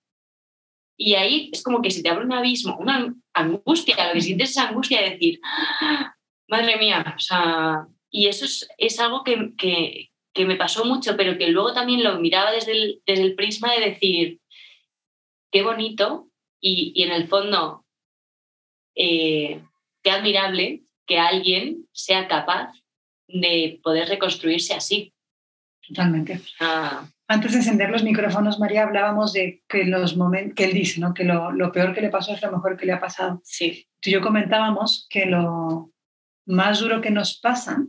Y 1.01 1.15
ahí 1.15 1.49
es 1.53 1.63
como 1.63 1.81
que 1.81 1.91
se 1.91 2.03
te 2.03 2.09
abre 2.09 2.25
un 2.25 2.33
abismo, 2.33 2.75
una 2.77 3.15
angustia, 3.33 4.07
lo 4.07 4.13
que 4.13 4.21
sientes 4.21 4.49
es 4.49 4.57
angustia 4.57 5.01
de 5.01 5.11
decir, 5.11 5.39
¡Ah! 5.43 6.13
madre 6.49 6.77
mía, 6.77 7.15
o 7.15 7.19
sea, 7.19 7.87
y 8.11 8.27
eso 8.27 8.43
es, 8.43 8.67
es 8.77 8.99
algo 8.99 9.23
que, 9.23 9.53
que, 9.57 10.09
que 10.33 10.45
me 10.45 10.57
pasó 10.57 10.83
mucho, 10.83 11.15
pero 11.15 11.37
que 11.37 11.47
luego 11.47 11.73
también 11.73 12.03
lo 12.03 12.19
miraba 12.19 12.51
desde 12.51 12.73
el, 12.73 13.01
desde 13.05 13.23
el 13.23 13.35
prisma 13.35 13.73
de 13.73 13.91
decir, 13.91 14.41
qué 15.51 15.63
bonito 15.63 16.27
y, 16.59 16.91
y 16.93 17.03
en 17.03 17.11
el 17.13 17.29
fondo, 17.29 17.85
eh, 18.93 19.63
qué 20.03 20.11
admirable 20.11 20.81
que 21.05 21.17
alguien 21.17 21.87
sea 21.93 22.27
capaz 22.27 22.73
de 23.25 23.79
poder 23.81 24.09
reconstruirse 24.09 24.73
así. 24.73 25.13
Totalmente. 25.87 26.41
Antes 27.31 27.51
de 27.51 27.59
encender 27.59 27.91
los 27.91 28.03
micrófonos, 28.03 28.59
María, 28.59 28.81
hablábamos 28.81 29.33
de 29.33 29.61
que 29.69 29.85
los 29.85 30.17
momentos 30.17 30.55
que 30.55 30.65
él 30.65 30.73
dice, 30.73 30.99
¿no? 30.99 31.13
que 31.13 31.23
lo, 31.23 31.51
lo, 31.51 31.71
peor 31.71 31.93
que 31.93 32.01
le 32.01 32.09
pasó 32.09 32.33
es 32.33 32.41
lo 32.41 32.51
mejor 32.51 32.75
que 32.75 32.87
le 32.87 32.93
ha 32.93 32.99
pasado. 32.99 33.39
Sí. 33.43 33.87
Tú 34.01 34.09
y 34.09 34.13
yo 34.13 34.21
comentábamos 34.21 35.05
que 35.11 35.27
lo 35.27 35.91
más 36.47 36.79
duro 36.79 37.01
que 37.01 37.11
nos 37.11 37.39
pasa 37.39 37.85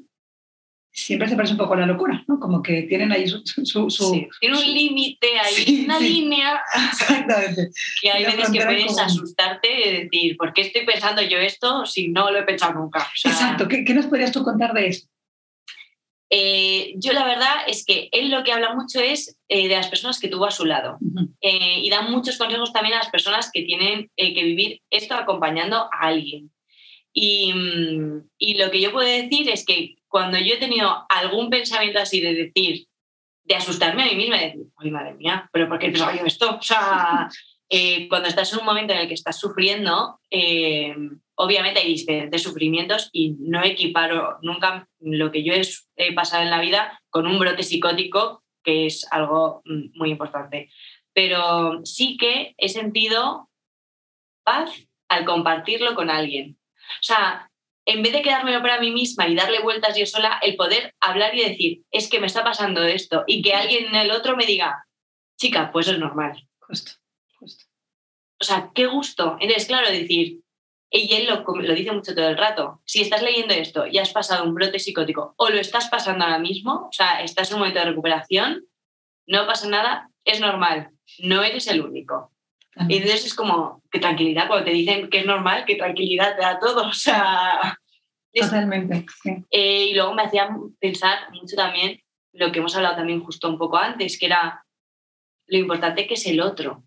siempre 0.93 1.27
se 1.27 1.37
parece 1.37 1.53
un 1.53 1.59
poco 1.59 1.73
a 1.73 1.79
la 1.79 1.87
locura, 1.87 2.23
¿no? 2.29 2.39
Como 2.39 2.63
que 2.63 2.83
tienen 2.83 3.13
ahí 3.13 3.27
su... 3.27 3.41
su, 3.45 4.29
Tiene 4.41 4.59
un 4.59 4.75
límite 4.75 5.29
ahí, 5.39 5.85
una 5.85 5.99
línea. 5.99 6.61
Exactamente. 6.93 7.71
Y 8.03 8.09
hay 8.09 8.25
veces 8.27 8.51
que 8.51 8.61
puedes 8.61 8.99
asustarte 8.99 9.69
y 9.89 10.03
decir, 10.03 10.37
¿por 10.37 10.53
qué 10.53 10.63
estoy 10.63 10.85
pensando 10.85 11.23
yo 11.23 11.39
esto 11.39 11.87
si 11.87 12.09
no 12.09 12.31
lo 12.31 12.41
he 12.41 12.43
pensado 12.43 12.75
nunca? 12.75 13.09
Exacto. 13.25 13.69
¿Qué, 13.69 13.85
¿Qué, 13.85 13.95
nos 13.95 14.07
podrías 14.07 14.33
tú 14.33 14.43
contar 14.43 14.75
de 14.75 14.89
eso? 14.89 15.07
Eh, 16.33 16.95
yo 16.95 17.13
la 17.13 17.25
verdad 17.25 17.57
es 17.67 17.85
que 17.85 18.09
él 18.13 18.31
lo 18.31 18.45
que 18.45 18.53
habla 18.53 18.73
mucho 18.73 19.01
es 19.01 19.37
eh, 19.49 19.67
de 19.67 19.75
las 19.75 19.89
personas 19.89 20.21
que 20.21 20.29
tuvo 20.29 20.47
a 20.47 20.53
su 20.53 20.65
lado 20.65 20.97
uh 21.01 21.05
-huh. 21.05 21.35
eh, 21.41 21.81
y 21.83 21.91
da 21.91 22.03
muchos 22.03 22.39
consejos 22.39 22.73
también 22.73 22.95
a 22.95 22.99
las 22.99 23.11
personas 23.11 23.51
que 23.53 23.63
tienen 23.63 24.09
que 24.17 24.45
vivir 24.45 24.81
esto 24.91 25.15
acompañando 25.15 25.77
a 25.77 26.07
alguien. 26.07 26.53
Y, 27.13 27.53
mm, 27.53 28.29
y 28.39 28.59
lo 28.59 28.71
que 28.71 28.81
yo 28.81 28.93
puedo 28.93 29.09
decir 29.09 29.51
es 29.51 29.67
que 29.67 29.97
cuando 30.07 30.39
yo 30.39 30.55
he 30.55 30.59
tenido 30.59 31.05
algún 31.09 31.51
pensamiento 31.51 31.99
así 31.99 32.21
de 32.21 32.35
decir, 32.35 32.87
de 33.43 33.57
asustarme 33.57 34.05
a 34.05 34.07
mí 34.07 34.15
misma, 34.15 34.39
de 34.39 34.47
decir, 34.47 34.67
ay 34.77 34.91
madre 34.93 35.15
mía, 35.15 35.51
pero 35.53 35.69
¿por 35.69 35.81
qué 35.81 35.87
he 35.87 35.91
pensado 35.91 36.17
yo 36.17 36.25
esto? 36.25 36.59
O 36.61 36.63
sea, 36.63 37.29
cuando 38.09 38.29
estás 38.29 38.53
en 38.53 38.61
un 38.61 38.67
momento 38.67 38.93
en 38.93 39.01
el 39.01 39.09
que 39.09 39.15
estás 39.15 39.37
sufriendo, 39.37 40.21
obviamente 41.41 41.81
hay 41.81 41.89
diferentes 41.89 42.43
sufrimientos 42.43 43.09
y 43.13 43.37
no 43.39 43.65
equiparo 43.65 44.39
nunca 44.43 44.87
lo 45.01 45.33
que 45.33 45.43
yo 45.43 45.55
he 45.97 46.13
pasado 46.13 46.43
en 46.43 46.51
la 46.51 46.61
vida 46.61 47.01
con 47.09 47.27
un 47.27 47.39
brote 47.39 47.63
psicótico, 47.63 48.45
que 48.63 48.85
es 48.87 49.07
algo 49.11 49.63
mm, 49.65 49.99
muy 49.99 50.11
importante. 50.11 50.71
Pero 51.15 51.81
sí 51.85 52.19
que 52.19 52.55
he 52.59 52.69
sentido 52.69 53.49
paz 54.45 54.71
al 55.09 55.25
compartirlo 55.25 55.95
con 55.95 56.11
alguien. 56.11 56.59
O 57.01 57.03
sea, 57.03 57.51
en 57.87 58.03
vez 58.03 58.13
de 58.13 58.23
quedármelo 58.23 58.61
para 58.61 58.79
mí 58.79 58.91
misma 58.91 59.27
y 59.27 59.35
darle 59.35 59.61
vueltas 59.61 59.97
yo 59.97 60.05
sola, 60.05 60.39
el 60.43 60.57
poder 60.57 60.95
hablar 61.01 61.35
y 61.35 61.43
decir, 61.43 61.83
es 61.91 62.11
que 62.11 62.21
me 62.21 62.27
está 62.27 62.45
pasando 62.45 62.85
esto, 62.85 63.25
y 63.27 63.41
que 63.41 63.55
alguien 63.55 63.87
en 63.87 63.95
el 63.95 64.11
otro 64.11 64.37
me 64.37 64.45
diga, 64.45 64.87
chica, 65.39 65.73
pues 65.73 65.89
es 65.89 65.99
normal. 65.99 66.47
Justo, 66.61 66.93
justo. 67.39 67.65
O 68.39 68.45
sea, 68.45 68.71
qué 68.75 68.87
gusto. 68.87 69.39
Entonces, 69.41 69.67
claro, 69.67 69.91
decir, 69.91 70.41
y 70.91 71.15
él 71.15 71.29
lo, 71.29 71.45
lo, 71.45 71.75
dice 71.75 71.93
mucho 71.93 72.15
todo 72.15 72.29
el 72.29 72.37
rato, 72.37 72.81
si 72.85 73.01
estás 73.03 73.23
leyendo 73.23 73.55
esto 73.55 73.87
y 73.87 73.99
has 73.99 74.13
pasado 74.13 74.45
un 74.45 74.55
brote 74.55 74.79
psicótico 74.79 75.35
o 75.37 75.49
lo 75.49 75.59
estás 75.59 75.89
pasando 75.89 76.25
ahora 76.25 76.39
mismo, 76.39 76.89
o 76.89 76.93
sea, 76.93 77.23
estás 77.23 77.51
en 77.51 77.55
un 77.55 77.61
momento 77.61 77.79
de 77.79 77.87
recuperación, 77.87 78.65
no 79.27 79.47
pasa 79.47 79.69
nada, 79.69 80.11
es 80.25 80.41
normal, 80.41 80.91
no 81.21 81.43
eres 81.43 81.69
el 81.69 81.81
único. 81.81 82.33
Y 82.89 82.97
entonces 82.97 83.27
es 83.27 83.35
como, 83.35 83.83
qué 83.91 83.99
tranquilidad, 83.99 84.47
cuando 84.47 84.65
te 84.65 84.73
dicen 84.73 85.11
que 85.11 85.21
es 85.21 85.27
normal, 85.27 85.65
qué 85.67 85.77
tranquilidad 85.77 86.37
te 86.37 86.43
da 86.43 86.59
todo. 86.59 86.87
O 86.89 86.93
sea. 86.93 87.77
Totalmente. 88.33 89.07
Sí. 89.23 89.31
Eh, 89.51 89.87
y 89.87 89.95
luego 89.95 90.15
me 90.15 90.23
hacía 90.23 90.49
pensar 90.79 91.31
mucho 91.33 91.57
también 91.57 92.01
lo 92.33 92.53
que 92.53 92.61
hemos 92.61 92.77
hablado 92.77 92.97
también 92.97 93.25
justo 93.25 93.49
un 93.49 93.59
poco 93.59 93.77
antes, 93.77 94.19
que 94.19 94.27
era 94.27 94.65
lo 95.47 95.59
importante 95.59 96.07
que 96.07 96.15
es 96.15 96.27
el 96.27 96.41
otro 96.41 96.85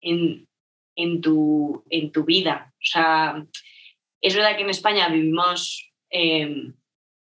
en, 0.00 0.48
en, 0.94 1.20
tu, 1.20 1.84
en 1.90 2.12
tu 2.12 2.24
vida. 2.24 2.72
O 2.74 2.84
sea, 2.84 3.44
es 4.20 4.34
verdad 4.34 4.56
que 4.56 4.62
en 4.62 4.70
España 4.70 5.08
vivimos 5.08 5.90
eh, 6.10 6.72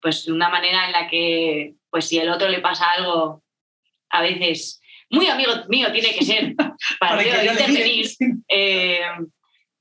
pues 0.00 0.24
de 0.24 0.32
una 0.32 0.48
manera 0.48 0.86
en 0.86 0.92
la 0.92 1.08
que, 1.08 1.74
pues 1.90 2.08
si 2.08 2.18
al 2.18 2.28
otro 2.28 2.48
le 2.48 2.60
pasa 2.60 2.92
algo, 2.92 3.42
a 4.10 4.22
veces 4.22 4.80
muy 5.10 5.26
amigo 5.26 5.52
mío 5.68 5.90
tiene 5.92 6.14
que 6.14 6.24
ser 6.24 6.54
para, 7.00 7.22
que 7.22 7.46
intervenir. 7.46 8.06
Eh, 8.48 9.00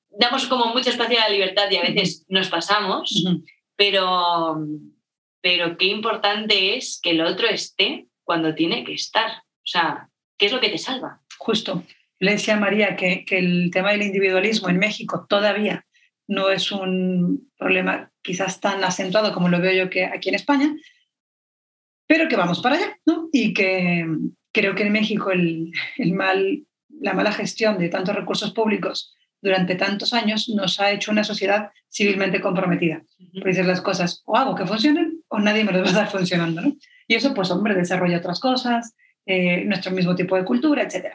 damos 0.10 0.46
como 0.48 0.68
mucho 0.68 0.90
espacio 0.90 1.20
a 1.20 1.28
la 1.28 1.30
libertad 1.30 1.70
y 1.70 1.76
a 1.76 1.82
veces 1.82 2.26
nos 2.30 2.48
pasamos, 2.48 3.12
uh 3.12 3.30
-huh. 3.30 3.44
pero, 3.76 4.58
pero 5.42 5.78
qué 5.78 5.86
importante 5.86 6.76
es 6.76 7.00
que 7.02 7.12
el 7.12 7.22
otro 7.22 7.48
esté 7.48 8.08
cuando 8.24 8.56
tiene 8.56 8.84
que 8.84 8.94
estar. 8.94 9.30
O 9.30 9.68
sea, 9.68 10.10
¿qué 10.38 10.48
es 10.48 10.52
lo 10.52 10.60
que 10.60 10.70
te 10.70 10.78
salva? 10.78 11.22
Justo. 11.38 11.84
Le 12.26 12.32
decía 12.32 12.56
a 12.56 12.60
María 12.60 12.96
que, 12.96 13.24
que 13.26 13.38
el 13.38 13.70
tema 13.72 13.92
del 13.92 14.02
individualismo 14.02 14.70
en 14.70 14.80
México 14.80 15.26
todavía 15.30 15.86
no 16.28 16.50
es 16.50 16.72
un 16.72 17.52
problema 17.58 18.12
quizás 18.22 18.60
tan 18.60 18.84
acentuado 18.84 19.34
como 19.34 19.50
lo 19.50 19.62
veo 19.62 19.74
yo 19.74 19.90
que 19.90 20.06
aquí 20.06 20.30
en 20.30 20.36
España, 20.36 20.76
pero 22.08 22.28
que 22.28 22.36
vamos 22.36 22.62
para 22.62 22.76
allá, 22.76 22.98
¿no? 23.06 23.30
Y 23.32 23.54
que, 23.54 24.06
creo 24.52 24.74
que 24.74 24.84
en 24.84 24.94
México 24.94 25.32
el, 25.32 25.72
el 25.98 26.14
mal, 26.14 26.66
la 26.90 27.14
mala 27.14 27.32
gestión 27.34 27.78
de 27.78 27.90
tantos 27.90 28.16
recursos 28.16 28.54
públicos 28.54 29.14
durante 29.42 29.76
tantos 29.76 30.14
años 30.14 30.50
nos 30.50 30.80
ha 30.80 30.92
hecho 30.92 31.12
una 31.12 31.24
sociedad 31.24 31.72
civilmente 31.92 32.42
comprometida. 32.42 33.04
Por 33.34 33.44
decir 33.44 33.66
las 33.66 33.82
cosas, 33.82 34.24
o 34.26 34.38
hago 34.38 34.56
que 34.56 34.66
funcionen 34.66 35.22
o 35.28 35.40
nadie 35.40 35.64
me 35.66 35.74
los 35.74 35.86
va 35.86 35.90
a 35.90 36.02
dar 36.02 36.10
funcionando. 36.10 36.62
¿no? 36.62 36.76
Y 37.08 37.16
eso, 37.16 37.34
pues, 37.34 37.52
hombre, 37.52 37.76
desarrolla 37.76 38.18
otras 38.18 38.40
cosas, 38.40 38.96
eh, 39.26 39.66
nuestro 39.66 39.92
mismo 39.92 40.16
tipo 40.16 40.36
de 40.36 40.46
cultura, 40.46 40.84
etc. 40.84 41.14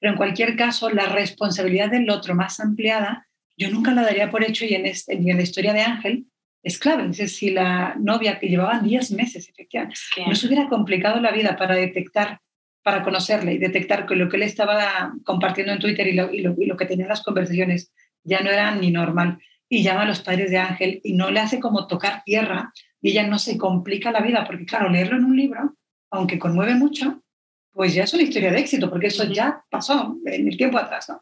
Pero 0.00 0.12
en 0.12 0.16
cualquier 0.16 0.56
caso, 0.56 0.90
la 0.90 1.06
responsabilidad 1.06 1.90
del 1.90 2.08
otro 2.10 2.34
más 2.34 2.58
ampliada, 2.58 3.28
yo 3.56 3.70
nunca 3.70 3.92
la 3.92 4.02
daría 4.02 4.30
por 4.30 4.42
hecho 4.42 4.64
y 4.64 4.74
en, 4.74 4.86
este, 4.86 5.14
y 5.14 5.30
en 5.30 5.36
la 5.36 5.42
historia 5.42 5.72
de 5.72 5.82
Ángel, 5.82 6.26
es 6.62 6.78
clave. 6.78 7.02
Entonces, 7.02 7.36
si 7.36 7.50
la 7.50 7.94
novia 7.98 8.38
que 8.38 8.48
llevaban 8.48 8.86
10 8.86 9.12
meses, 9.12 9.48
efectivamente, 9.48 9.96
¿Qué? 10.14 10.26
no 10.26 10.34
se 10.34 10.46
hubiera 10.46 10.68
complicado 10.68 11.20
la 11.20 11.30
vida 11.30 11.56
para 11.56 11.74
detectar, 11.74 12.40
para 12.82 13.02
conocerle 13.02 13.54
y 13.54 13.58
detectar 13.58 14.06
que 14.06 14.16
lo 14.16 14.28
que 14.28 14.36
él 14.36 14.42
estaba 14.42 15.12
compartiendo 15.24 15.72
en 15.72 15.78
Twitter 15.78 16.06
y 16.06 16.14
lo, 16.14 16.32
y 16.32 16.40
lo, 16.40 16.54
y 16.58 16.66
lo 16.66 16.76
que 16.76 16.86
tenían 16.86 17.08
las 17.08 17.22
conversaciones 17.22 17.92
ya 18.24 18.40
no 18.40 18.50
era 18.50 18.74
ni 18.74 18.90
normal, 18.90 19.38
y 19.68 19.82
llama 19.82 20.02
a 20.02 20.06
los 20.06 20.20
padres 20.20 20.50
de 20.50 20.58
Ángel 20.58 21.00
y 21.04 21.12
no 21.12 21.30
le 21.30 21.40
hace 21.40 21.60
como 21.60 21.86
tocar 21.86 22.22
tierra 22.24 22.72
y 23.00 23.10
ella 23.10 23.26
no 23.26 23.38
se 23.38 23.56
complica 23.56 24.10
la 24.10 24.20
vida, 24.20 24.44
porque 24.44 24.66
claro, 24.66 24.90
leerlo 24.90 25.16
en 25.16 25.24
un 25.24 25.36
libro, 25.36 25.76
aunque 26.10 26.38
conmueve 26.38 26.74
mucho, 26.74 27.22
pues 27.72 27.94
ya 27.94 28.04
es 28.04 28.14
una 28.14 28.22
historia 28.22 28.50
de 28.50 28.60
éxito, 28.60 28.90
porque 28.90 29.08
eso 29.08 29.24
ya 29.24 29.64
pasó 29.70 30.16
en 30.26 30.48
el 30.48 30.56
tiempo 30.56 30.78
atrás, 30.78 31.08
¿no? 31.08 31.20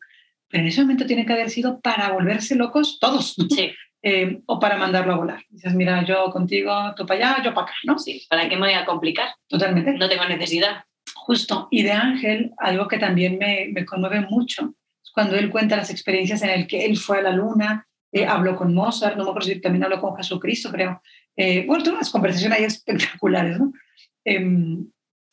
Pero 0.48 0.62
en 0.62 0.68
ese 0.68 0.80
momento 0.80 1.06
tiene 1.06 1.26
que 1.26 1.32
haber 1.32 1.50
sido 1.50 1.80
para 1.80 2.10
volverse 2.10 2.54
locos 2.54 2.98
todos. 3.00 3.36
Sí. 3.50 3.70
Eh, 4.00 4.40
o 4.46 4.60
para 4.60 4.76
mandarlo 4.76 5.12
a 5.12 5.16
volar. 5.16 5.42
Dices, 5.48 5.74
mira, 5.74 6.04
yo 6.04 6.30
contigo, 6.30 6.72
tú 6.96 7.04
para 7.04 7.32
allá, 7.32 7.44
yo 7.44 7.52
para 7.52 7.66
acá, 7.66 7.74
¿no? 7.84 7.98
Sí, 7.98 8.24
¿para 8.30 8.48
qué 8.48 8.56
me 8.56 8.68
voy 8.68 8.74
a 8.74 8.84
complicar? 8.84 9.28
Totalmente. 9.48 9.92
No 9.92 10.08
tengo 10.08 10.24
necesidad. 10.24 10.84
Justo. 11.14 11.68
Y 11.70 11.82
de 11.82 11.92
Ángel, 11.92 12.52
algo 12.58 12.86
que 12.86 12.98
también 12.98 13.38
me, 13.38 13.68
me 13.72 13.84
conmueve 13.84 14.20
mucho, 14.20 14.74
es 15.04 15.10
cuando 15.10 15.36
él 15.36 15.50
cuenta 15.50 15.76
las 15.76 15.90
experiencias 15.90 16.42
en 16.42 16.50
el 16.50 16.66
que 16.66 16.84
él 16.86 16.96
fue 16.96 17.18
a 17.18 17.22
la 17.22 17.32
luna, 17.32 17.88
eh, 18.12 18.24
habló 18.24 18.56
con 18.56 18.72
Mozart, 18.72 19.16
no 19.16 19.24
me 19.24 19.30
acuerdo 19.30 19.48
si 19.48 19.60
también 19.60 19.84
habló 19.84 20.00
con 20.00 20.16
Jesucristo, 20.16 20.70
creo. 20.70 21.02
Eh, 21.36 21.66
bueno, 21.66 21.82
tuvo 21.84 21.96
unas 21.96 22.10
conversaciones 22.10 22.58
ahí 22.58 22.64
espectaculares, 22.64 23.58
¿no? 23.58 23.72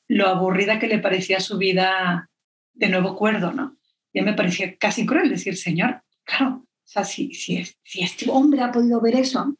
Lo 0.07 0.27
aburrida 0.27 0.79
que 0.79 0.87
le 0.87 0.99
parecía 0.99 1.39
su 1.39 1.57
vida 1.57 2.29
de 2.73 2.89
nuevo 2.89 3.15
cuerdo, 3.15 3.51
¿no? 3.51 3.77
Ya 4.13 4.23
me 4.23 4.33
parecía 4.33 4.77
casi 4.77 5.05
cruel 5.05 5.29
decir, 5.29 5.57
Señor, 5.57 6.03
claro, 6.23 6.65
o 6.85 6.87
sea, 6.87 7.03
si, 7.03 7.33
si, 7.33 7.65
si 7.83 8.01
este 8.01 8.29
hombre 8.29 8.61
ha 8.61 8.71
podido 8.71 9.01
ver 9.01 9.15
eso, 9.15 9.55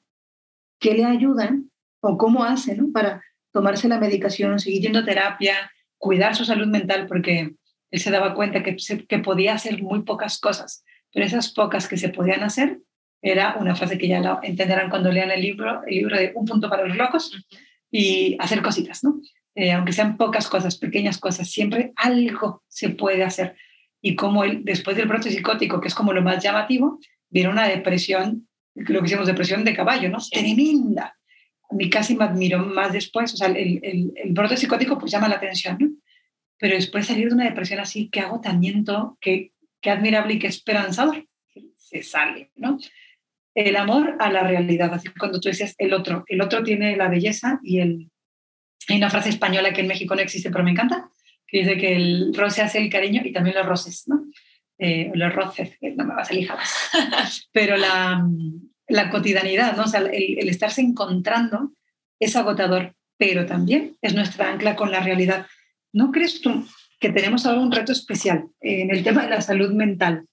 ¿qué 0.80 0.94
le 0.94 1.06
ayudan 1.06 1.72
o 2.02 2.18
cómo 2.18 2.44
hace 2.44 2.76
¿no? 2.76 2.92
para 2.92 3.24
tomarse 3.52 3.88
la 3.88 4.00
medicación, 4.00 4.60
seguir 4.60 4.84
yendo 4.84 5.00
a 5.00 5.06
terapia, 5.06 5.72
cuidar 5.98 6.36
su 6.36 6.46
salud 6.46 6.68
mental? 6.68 7.08
Porque 7.08 7.56
él 7.92 8.00
se 8.00 8.12
daba 8.12 8.36
cuenta 8.36 8.62
que, 8.62 8.78
que 9.08 9.20
podía 9.20 9.56
hacer 9.56 9.82
muy 9.82 10.04
pocas 10.04 10.40
cosas, 10.40 10.84
pero 11.12 11.26
esas 11.26 11.52
pocas 11.52 11.88
que 11.88 11.98
se 11.98 12.10
podían 12.10 12.44
hacer 12.44 12.80
era 13.22 13.56
una 13.60 13.76
frase 13.76 13.98
que 13.98 14.08
ya 14.08 14.20
la 14.20 14.40
entenderán 14.44 14.90
cuando 14.90 15.12
lean 15.12 15.32
el 15.32 15.42
libro, 15.42 15.82
el 15.88 15.96
libro 15.96 16.16
de 16.16 16.32
Un 16.36 16.46
punto 16.46 16.70
para 16.70 16.86
los 16.86 16.96
locos, 16.96 17.32
y 17.90 18.38
hacer 18.40 18.62
cositas, 18.62 19.04
¿no? 19.04 19.20
Eh, 19.56 19.72
aunque 19.72 19.94
sean 19.94 20.18
pocas 20.18 20.48
cosas, 20.50 20.78
pequeñas 20.78 21.18
cosas, 21.18 21.50
siempre 21.50 21.94
algo 21.96 22.64
se 22.68 22.90
puede 22.90 23.24
hacer. 23.24 23.56
Y 24.02 24.16
como 24.16 24.44
él, 24.44 24.62
después 24.64 24.98
del 24.98 25.08
brote 25.08 25.32
psicótico, 25.32 25.80
que 25.80 25.88
es 25.88 25.96
como 25.96 26.14
lo 26.14 26.22
más 26.22 26.44
llamativo, 26.44 27.00
viene 27.30 27.50
una 27.50 27.68
depresión, 27.68 28.48
lo 28.76 29.00
que 29.00 29.08
hicimos 29.08 29.28
depresión 29.28 29.64
de 29.64 29.76
caballo, 29.76 30.10
¿no? 30.10 30.18
Tremenda. 30.30 31.18
A 31.70 31.76
mí 31.76 31.90
casi 31.90 32.16
me 32.16 32.26
admiró 32.26 32.60
más 32.60 32.94
después, 32.94 33.34
o 33.34 33.38
sea, 33.38 33.48
el, 33.48 33.80
el, 33.82 34.14
el, 34.16 34.34
brote 34.34 34.58
psicótico 34.58 35.00
pues 35.00 35.12
llama 35.12 35.30
la 35.30 35.38
atención, 35.38 35.78
¿no? 35.80 35.90
Pero 36.58 36.76
después 36.76 37.08
salir 37.08 37.30
de 37.30 37.36
una 37.36 37.46
depresión 37.46 37.80
así, 37.80 38.10
qué 38.10 38.20
agotamiento, 38.20 39.18
qué, 39.20 39.52
qué 39.82 39.90
admirable 39.90 40.36
y 40.36 40.40
qué 40.40 40.48
esperanzador, 40.48 41.26
se 41.76 42.04
sale, 42.04 42.52
¿no? 42.56 42.78
El 43.54 43.76
amor 43.78 44.18
a 44.20 44.32
la 44.32 44.44
realidad, 44.44 44.94
así 44.94 45.10
cuando 45.18 45.40
tú 45.40 45.48
decías 45.48 45.76
el 45.78 45.94
otro, 45.94 46.26
el 46.28 46.42
otro 46.42 46.64
tiene 46.64 46.96
la 46.98 47.08
belleza 47.08 47.60
y 47.64 47.80
el... 47.80 48.12
Hay 48.88 48.98
una 48.98 49.10
frase 49.10 49.30
española 49.30 49.74
que 49.74 49.82
en 49.82 49.88
México 49.88 50.16
no 50.16 50.22
existe, 50.22 50.52
pero 50.52 50.64
me 50.64 50.72
encanta, 50.72 51.10
que 51.48 51.60
dice 51.60 51.78
que 51.78 51.96
el 51.96 52.34
roce 52.36 52.62
hace 52.62 52.80
el 52.80 52.90
cariño 52.90 53.22
y 53.26 53.32
también 53.32 53.56
los 53.56 53.66
roces, 53.66 54.08
¿no? 54.08 54.26
eh, 54.78 55.12
los 55.14 55.34
roces, 55.34 55.78
que 55.80 55.92
no 55.92 56.06
me 56.06 56.16
va 56.16 56.22
a 56.22 56.26
salir 56.26 56.48
jamás, 56.48 56.70
pero 57.52 57.78
la, 57.78 58.28
la 58.88 59.10
cotidianidad, 59.10 59.76
¿no? 59.78 59.84
o 59.84 59.88
sea, 59.88 60.02
el, 60.02 60.40
el, 60.40 60.50
estarse 60.50 60.82
encontrando 60.82 61.72
es 62.20 62.36
agotador, 62.36 62.96
pero 63.18 63.46
también 63.46 63.98
es 64.02 64.14
nuestra 64.14 64.52
ancla 64.52 64.76
con 64.76 64.92
la 64.92 65.02
realidad. 65.02 65.48
¿No 65.94 66.12
crees 66.12 66.42
tú 66.42 66.66
que 67.00 67.10
tenemos 67.10 67.46
ahora 67.46 67.62
un 67.62 67.72
reto 67.72 67.92
especial 67.92 68.48
en 68.60 68.92
el 68.92 69.04
tema 69.04 69.24
de 69.24 69.30
la 69.30 69.42
salud 69.42 69.72
mental? 69.72 70.26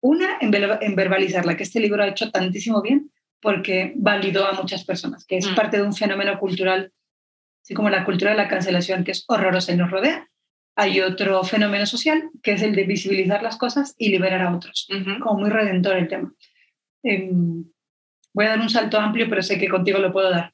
Una, 0.00 0.36
en, 0.40 0.54
en 0.54 0.94
verbalizarla, 0.94 1.56
que 1.56 1.62
este 1.62 1.80
libro 1.80 2.02
ha 2.02 2.08
hecho 2.08 2.30
tantísimo 2.30 2.82
bien 2.82 3.10
porque 3.40 3.92
validó 3.96 4.46
a 4.46 4.52
muchas 4.52 4.84
personas, 4.84 5.26
que 5.26 5.38
es 5.38 5.50
mm. 5.50 5.54
parte 5.54 5.78
de 5.78 5.82
un 5.82 5.94
fenómeno 5.94 6.38
cultural, 6.38 6.92
así 7.64 7.74
como 7.74 7.88
la 7.88 8.04
cultura 8.04 8.32
de 8.32 8.36
la 8.36 8.48
cancelación, 8.48 9.04
que 9.04 9.12
es 9.12 9.24
horrorosa 9.26 9.72
y 9.72 9.76
nos 9.76 9.90
rodea, 9.90 10.28
hay 10.76 11.00
otro 11.00 11.42
fenómeno 11.44 11.86
social 11.86 12.30
que 12.42 12.52
es 12.52 12.62
el 12.62 12.74
de 12.74 12.84
visibilizar 12.84 13.42
las 13.42 13.56
cosas 13.56 13.94
y 13.96 14.10
liberar 14.10 14.42
a 14.42 14.54
otros, 14.54 14.86
uh 14.90 14.96
-huh. 14.96 15.18
como 15.20 15.40
muy 15.40 15.50
redentor 15.50 15.96
el 15.96 16.08
tema. 16.08 16.32
Eh, 17.02 17.30
voy 18.34 18.44
a 18.46 18.50
dar 18.50 18.60
un 18.60 18.68
salto 18.68 19.00
amplio, 19.00 19.28
pero 19.28 19.42
sé 19.42 19.58
que 19.58 19.68
contigo 19.68 19.98
lo 19.98 20.12
puedo 20.12 20.30
dar. 20.30 20.52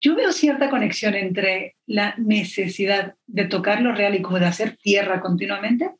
Yo 0.00 0.14
veo 0.14 0.32
cierta 0.32 0.70
conexión 0.70 1.14
entre 1.14 1.76
la 1.86 2.14
necesidad 2.16 3.14
de 3.26 3.46
tocar 3.46 3.82
lo 3.82 3.92
real 3.92 4.14
y 4.14 4.22
como 4.22 4.38
de 4.38 4.46
hacer 4.46 4.76
tierra 4.76 5.20
continuamente 5.20 5.90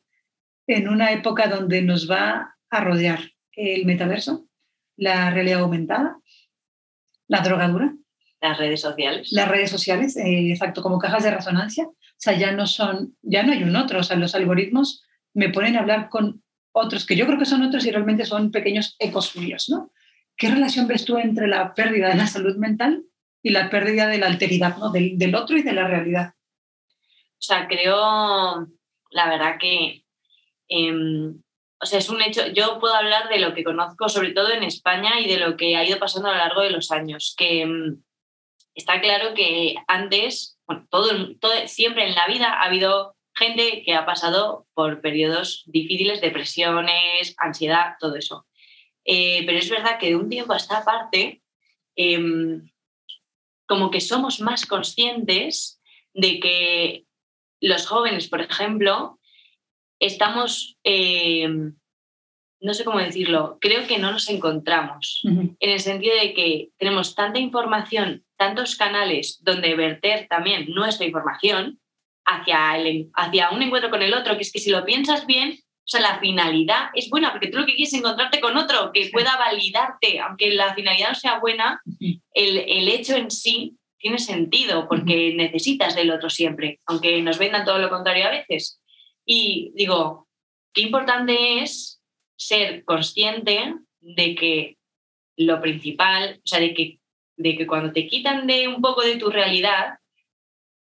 en 0.67 0.87
una 0.87 1.11
época 1.11 1.47
donde 1.47 1.81
nos 1.81 2.09
va 2.09 2.55
a 2.69 2.79
rodear 2.81 3.19
el 3.51 3.85
metaverso, 3.85 4.47
la 4.95 5.31
realidad 5.31 5.59
aumentada, 5.59 6.17
la 7.27 7.41
drogadura. 7.41 7.93
Las 8.41 8.57
redes 8.57 8.81
sociales. 8.81 9.31
Las 9.31 9.47
redes 9.47 9.69
sociales, 9.69 10.15
eh, 10.17 10.51
exacto, 10.51 10.81
como 10.81 10.99
cajas 10.99 11.23
de 11.23 11.31
resonancia 11.31 11.87
o 12.19 12.21
sea, 12.21 12.33
ya 12.33 12.51
no 12.51 12.67
son, 12.67 13.15
ya 13.21 13.43
no 13.43 13.53
hay 13.53 13.63
un 13.63 13.77
otro, 13.77 14.01
o 14.01 14.03
sea, 14.03 14.17
los 14.17 14.35
algoritmos 14.35 15.05
me 15.33 15.47
ponen 15.47 15.77
a 15.77 15.79
hablar 15.79 16.09
con 16.09 16.43
otros 16.73 17.05
que 17.05 17.15
yo 17.15 17.25
creo 17.25 17.39
que 17.39 17.45
son 17.45 17.61
otros 17.61 17.85
y 17.85 17.91
realmente 17.91 18.25
son 18.25 18.51
pequeños 18.51 18.97
ecos 18.99 19.27
suyos, 19.27 19.69
¿no? 19.69 19.89
¿Qué 20.35 20.49
relación 20.49 20.85
ves 20.85 21.05
tú 21.05 21.17
entre 21.17 21.47
la 21.47 21.73
pérdida 21.73 22.09
de 22.09 22.15
la 22.15 22.27
salud 22.27 22.57
mental 22.57 23.05
y 23.41 23.51
la 23.51 23.69
pérdida 23.69 24.07
de 24.07 24.17
la 24.17 24.27
alteridad, 24.27 24.77
¿no? 24.77 24.91
Del, 24.91 25.17
del 25.17 25.33
otro 25.33 25.55
y 25.57 25.61
de 25.61 25.71
la 25.71 25.87
realidad. 25.87 26.33
O 26.91 27.41
sea, 27.41 27.69
creo, 27.69 28.67
la 29.11 29.29
verdad 29.29 29.55
que, 29.57 30.03
eh, 30.67 30.93
o 31.81 31.85
sea, 31.85 31.99
es 31.99 32.09
un 32.09 32.21
hecho, 32.21 32.47
yo 32.47 32.79
puedo 32.81 32.95
hablar 32.95 33.29
de 33.29 33.39
lo 33.39 33.53
que 33.53 33.63
conozco, 33.63 34.09
sobre 34.09 34.31
todo 34.31 34.51
en 34.51 34.63
España, 34.63 35.21
y 35.21 35.29
de 35.29 35.37
lo 35.37 35.55
que 35.55 35.77
ha 35.77 35.85
ido 35.85 35.99
pasando 35.99 36.27
a 36.27 36.33
lo 36.33 36.39
largo 36.39 36.61
de 36.63 36.71
los 36.71 36.91
años, 36.91 37.33
que 37.37 37.61
eh, 37.61 37.95
está 38.75 39.01
claro 39.01 39.33
que 39.33 39.75
antes 39.87 40.59
bueno, 40.69 40.85
todo, 40.91 41.35
todo, 41.39 41.51
siempre 41.65 42.07
en 42.07 42.13
la 42.13 42.27
vida 42.27 42.53
ha 42.53 42.65
habido 42.65 43.15
gente 43.33 43.81
que 43.83 43.95
ha 43.95 44.05
pasado 44.05 44.67
por 44.75 45.01
periodos 45.01 45.63
difíciles, 45.65 46.21
depresiones, 46.21 47.33
ansiedad, 47.39 47.95
todo 47.99 48.15
eso. 48.15 48.45
Eh, 49.03 49.43
pero 49.47 49.57
es 49.57 49.67
verdad 49.67 49.97
que 49.97 50.09
de 50.09 50.15
un 50.15 50.29
tiempo 50.29 50.53
a 50.53 50.57
esta 50.57 50.85
parte, 50.85 51.41
eh, 51.95 52.61
como 53.65 53.89
que 53.89 53.99
somos 53.99 54.41
más 54.41 54.67
conscientes 54.67 55.81
de 56.13 56.39
que 56.39 57.05
los 57.61 57.87
jóvenes, 57.87 58.27
por 58.27 58.41
ejemplo, 58.41 59.19
estamos, 59.99 60.77
eh, 60.83 61.47
no 62.61 62.73
sé 62.75 62.83
cómo 62.83 62.99
decirlo, 62.99 63.57
creo 63.59 63.87
que 63.87 63.97
no 63.97 64.11
nos 64.11 64.29
encontramos, 64.29 65.21
uh 65.23 65.29
-huh. 65.29 65.57
en 65.59 65.69
el 65.71 65.79
sentido 65.79 66.15
de 66.15 66.35
que 66.35 66.69
tenemos 66.77 67.15
tanta 67.15 67.39
información 67.39 68.23
tantos 68.39 68.77
canales 68.77 69.37
donde 69.41 69.75
verter 69.75 70.27
también 70.29 70.71
nuestra 70.73 71.05
información 71.05 71.79
hacia, 72.25 72.77
el, 72.77 73.09
hacia 73.13 73.49
un 73.51 73.61
encuentro 73.61 73.89
con 73.89 74.01
el 74.01 74.13
otro, 74.13 74.35
que 74.37 74.43
es 74.43 74.51
que 74.51 74.59
si 74.59 74.71
lo 74.71 74.85
piensas 74.85 75.25
bien, 75.25 75.59
o 75.61 75.91
sea, 75.91 76.01
la 76.01 76.19
finalidad 76.19 76.89
es 76.93 77.09
buena, 77.09 77.31
porque 77.31 77.47
tú 77.47 77.57
lo 77.57 77.65
que 77.65 77.75
quieres 77.75 77.93
es 77.93 77.99
encontrarte 77.99 78.39
con 78.39 78.55
otro 78.55 78.91
que 78.93 79.09
pueda 79.11 79.35
validarte, 79.37 80.19
aunque 80.19 80.51
la 80.51 80.73
finalidad 80.73 81.09
no 81.09 81.15
sea 81.15 81.39
buena, 81.39 81.81
el, 82.33 82.57
el 82.57 82.87
hecho 82.87 83.15
en 83.15 83.29
sí 83.29 83.75
tiene 83.97 84.19
sentido, 84.19 84.87
porque 84.87 85.33
necesitas 85.35 85.95
del 85.95 86.11
otro 86.11 86.29
siempre, 86.29 86.79
aunque 86.85 87.21
nos 87.21 87.37
vendan 87.39 87.65
todo 87.65 87.79
lo 87.79 87.89
contrario 87.89 88.27
a 88.27 88.31
veces. 88.31 88.79
Y 89.25 89.73
digo, 89.75 90.27
qué 90.73 90.81
importante 90.81 91.63
es 91.63 92.01
ser 92.37 92.85
consciente 92.85 93.75
de 93.99 94.35
que 94.35 94.77
lo 95.35 95.59
principal, 95.59 96.39
o 96.43 96.47
sea, 96.47 96.59
de 96.59 96.73
que 96.73 96.98
de 97.39 97.55
que 97.55 97.65
cuando 97.65 97.93
te 97.93 98.05
quitan 98.05 98.45
de 98.45 98.67
un 98.67 98.81
poco 98.81 99.01
de 99.01 99.15
tu 99.15 99.29
realidad, 99.29 99.97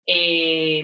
eh, 0.04 0.82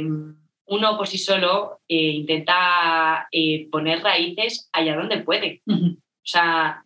uno 0.68 0.96
por 0.96 1.08
sí 1.08 1.18
solo 1.18 1.80
eh, 1.88 2.10
intenta 2.10 3.26
eh, 3.32 3.68
poner 3.70 4.00
raíces 4.00 4.70
allá 4.72 4.94
donde 4.96 5.18
puede. 5.18 5.62
Uh 5.66 5.74
-huh. 5.74 5.96
O 5.96 6.28
sea, 6.28 6.84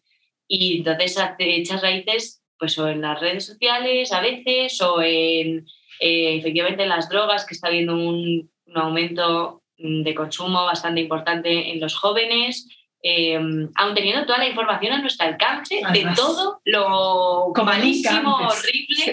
y 0.48 0.78
entonces 0.78 1.18
echas 1.38 1.82
raíces 1.82 2.42
pues 2.58 2.78
o 2.78 2.88
en 2.88 3.02
las 3.02 3.20
redes 3.20 3.46
sociales 3.46 4.12
a 4.12 4.20
veces 4.20 4.80
o 4.82 5.00
en 5.02 5.66
efectivamente 5.98 6.82
en 6.82 6.88
las 6.88 7.10
drogas, 7.10 7.44
que 7.44 7.54
está 7.54 7.68
habiendo 7.68 7.94
un, 7.94 8.50
un 8.66 8.78
aumento 8.78 9.62
de 9.76 10.14
consumo 10.14 10.64
bastante 10.64 11.02
importante 11.02 11.70
en 11.72 11.80
los 11.80 11.94
jóvenes, 11.94 12.68
eh, 13.02 13.40
aun 13.74 13.94
teniendo 13.94 14.26
toda 14.26 14.38
la 14.38 14.48
información 14.48 14.92
a 14.92 15.00
nuestro 15.00 15.26
alcance 15.26 15.80
Además, 15.82 16.16
de 16.16 16.22
todo 16.22 16.60
lo 16.64 17.52
malísimo, 17.64 18.36
horrible. 18.36 18.96
Sí. 18.96 19.12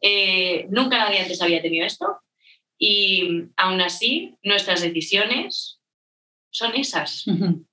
Eh, 0.00 0.66
nunca 0.70 0.98
nadie 0.98 1.20
antes 1.20 1.42
había 1.42 1.62
tenido 1.62 1.84
esto. 1.84 2.20
Y 2.78 3.44
aún 3.56 3.80
así, 3.80 4.36
nuestras 4.42 4.82
decisiones 4.82 5.80
son 6.50 6.74
esas. 6.76 7.26
Uh 7.26 7.32
-huh. 7.32 7.66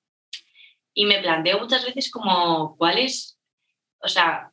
Y 0.95 1.05
me 1.05 1.19
planteo 1.19 1.59
muchas 1.59 1.85
veces 1.85 2.09
como 2.09 2.75
cuál 2.77 2.97
es, 2.97 3.37
o 4.01 4.07
sea, 4.07 4.51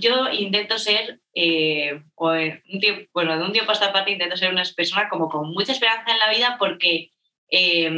yo 0.00 0.30
intento 0.30 0.78
ser, 0.78 1.20
eh, 1.34 2.02
un 2.16 2.80
tiempo, 2.80 3.10
bueno, 3.14 3.36
de 3.38 3.44
un 3.44 3.52
tiempo 3.52 3.70
a 3.70 3.74
esta 3.74 3.92
parte 3.92 4.12
intento 4.12 4.36
ser 4.36 4.52
una 4.52 4.64
persona 4.76 5.08
como 5.08 5.28
con 5.28 5.50
mucha 5.50 5.72
esperanza 5.72 6.12
en 6.12 6.18
la 6.18 6.30
vida 6.30 6.56
porque 6.58 7.10
eh, 7.50 7.90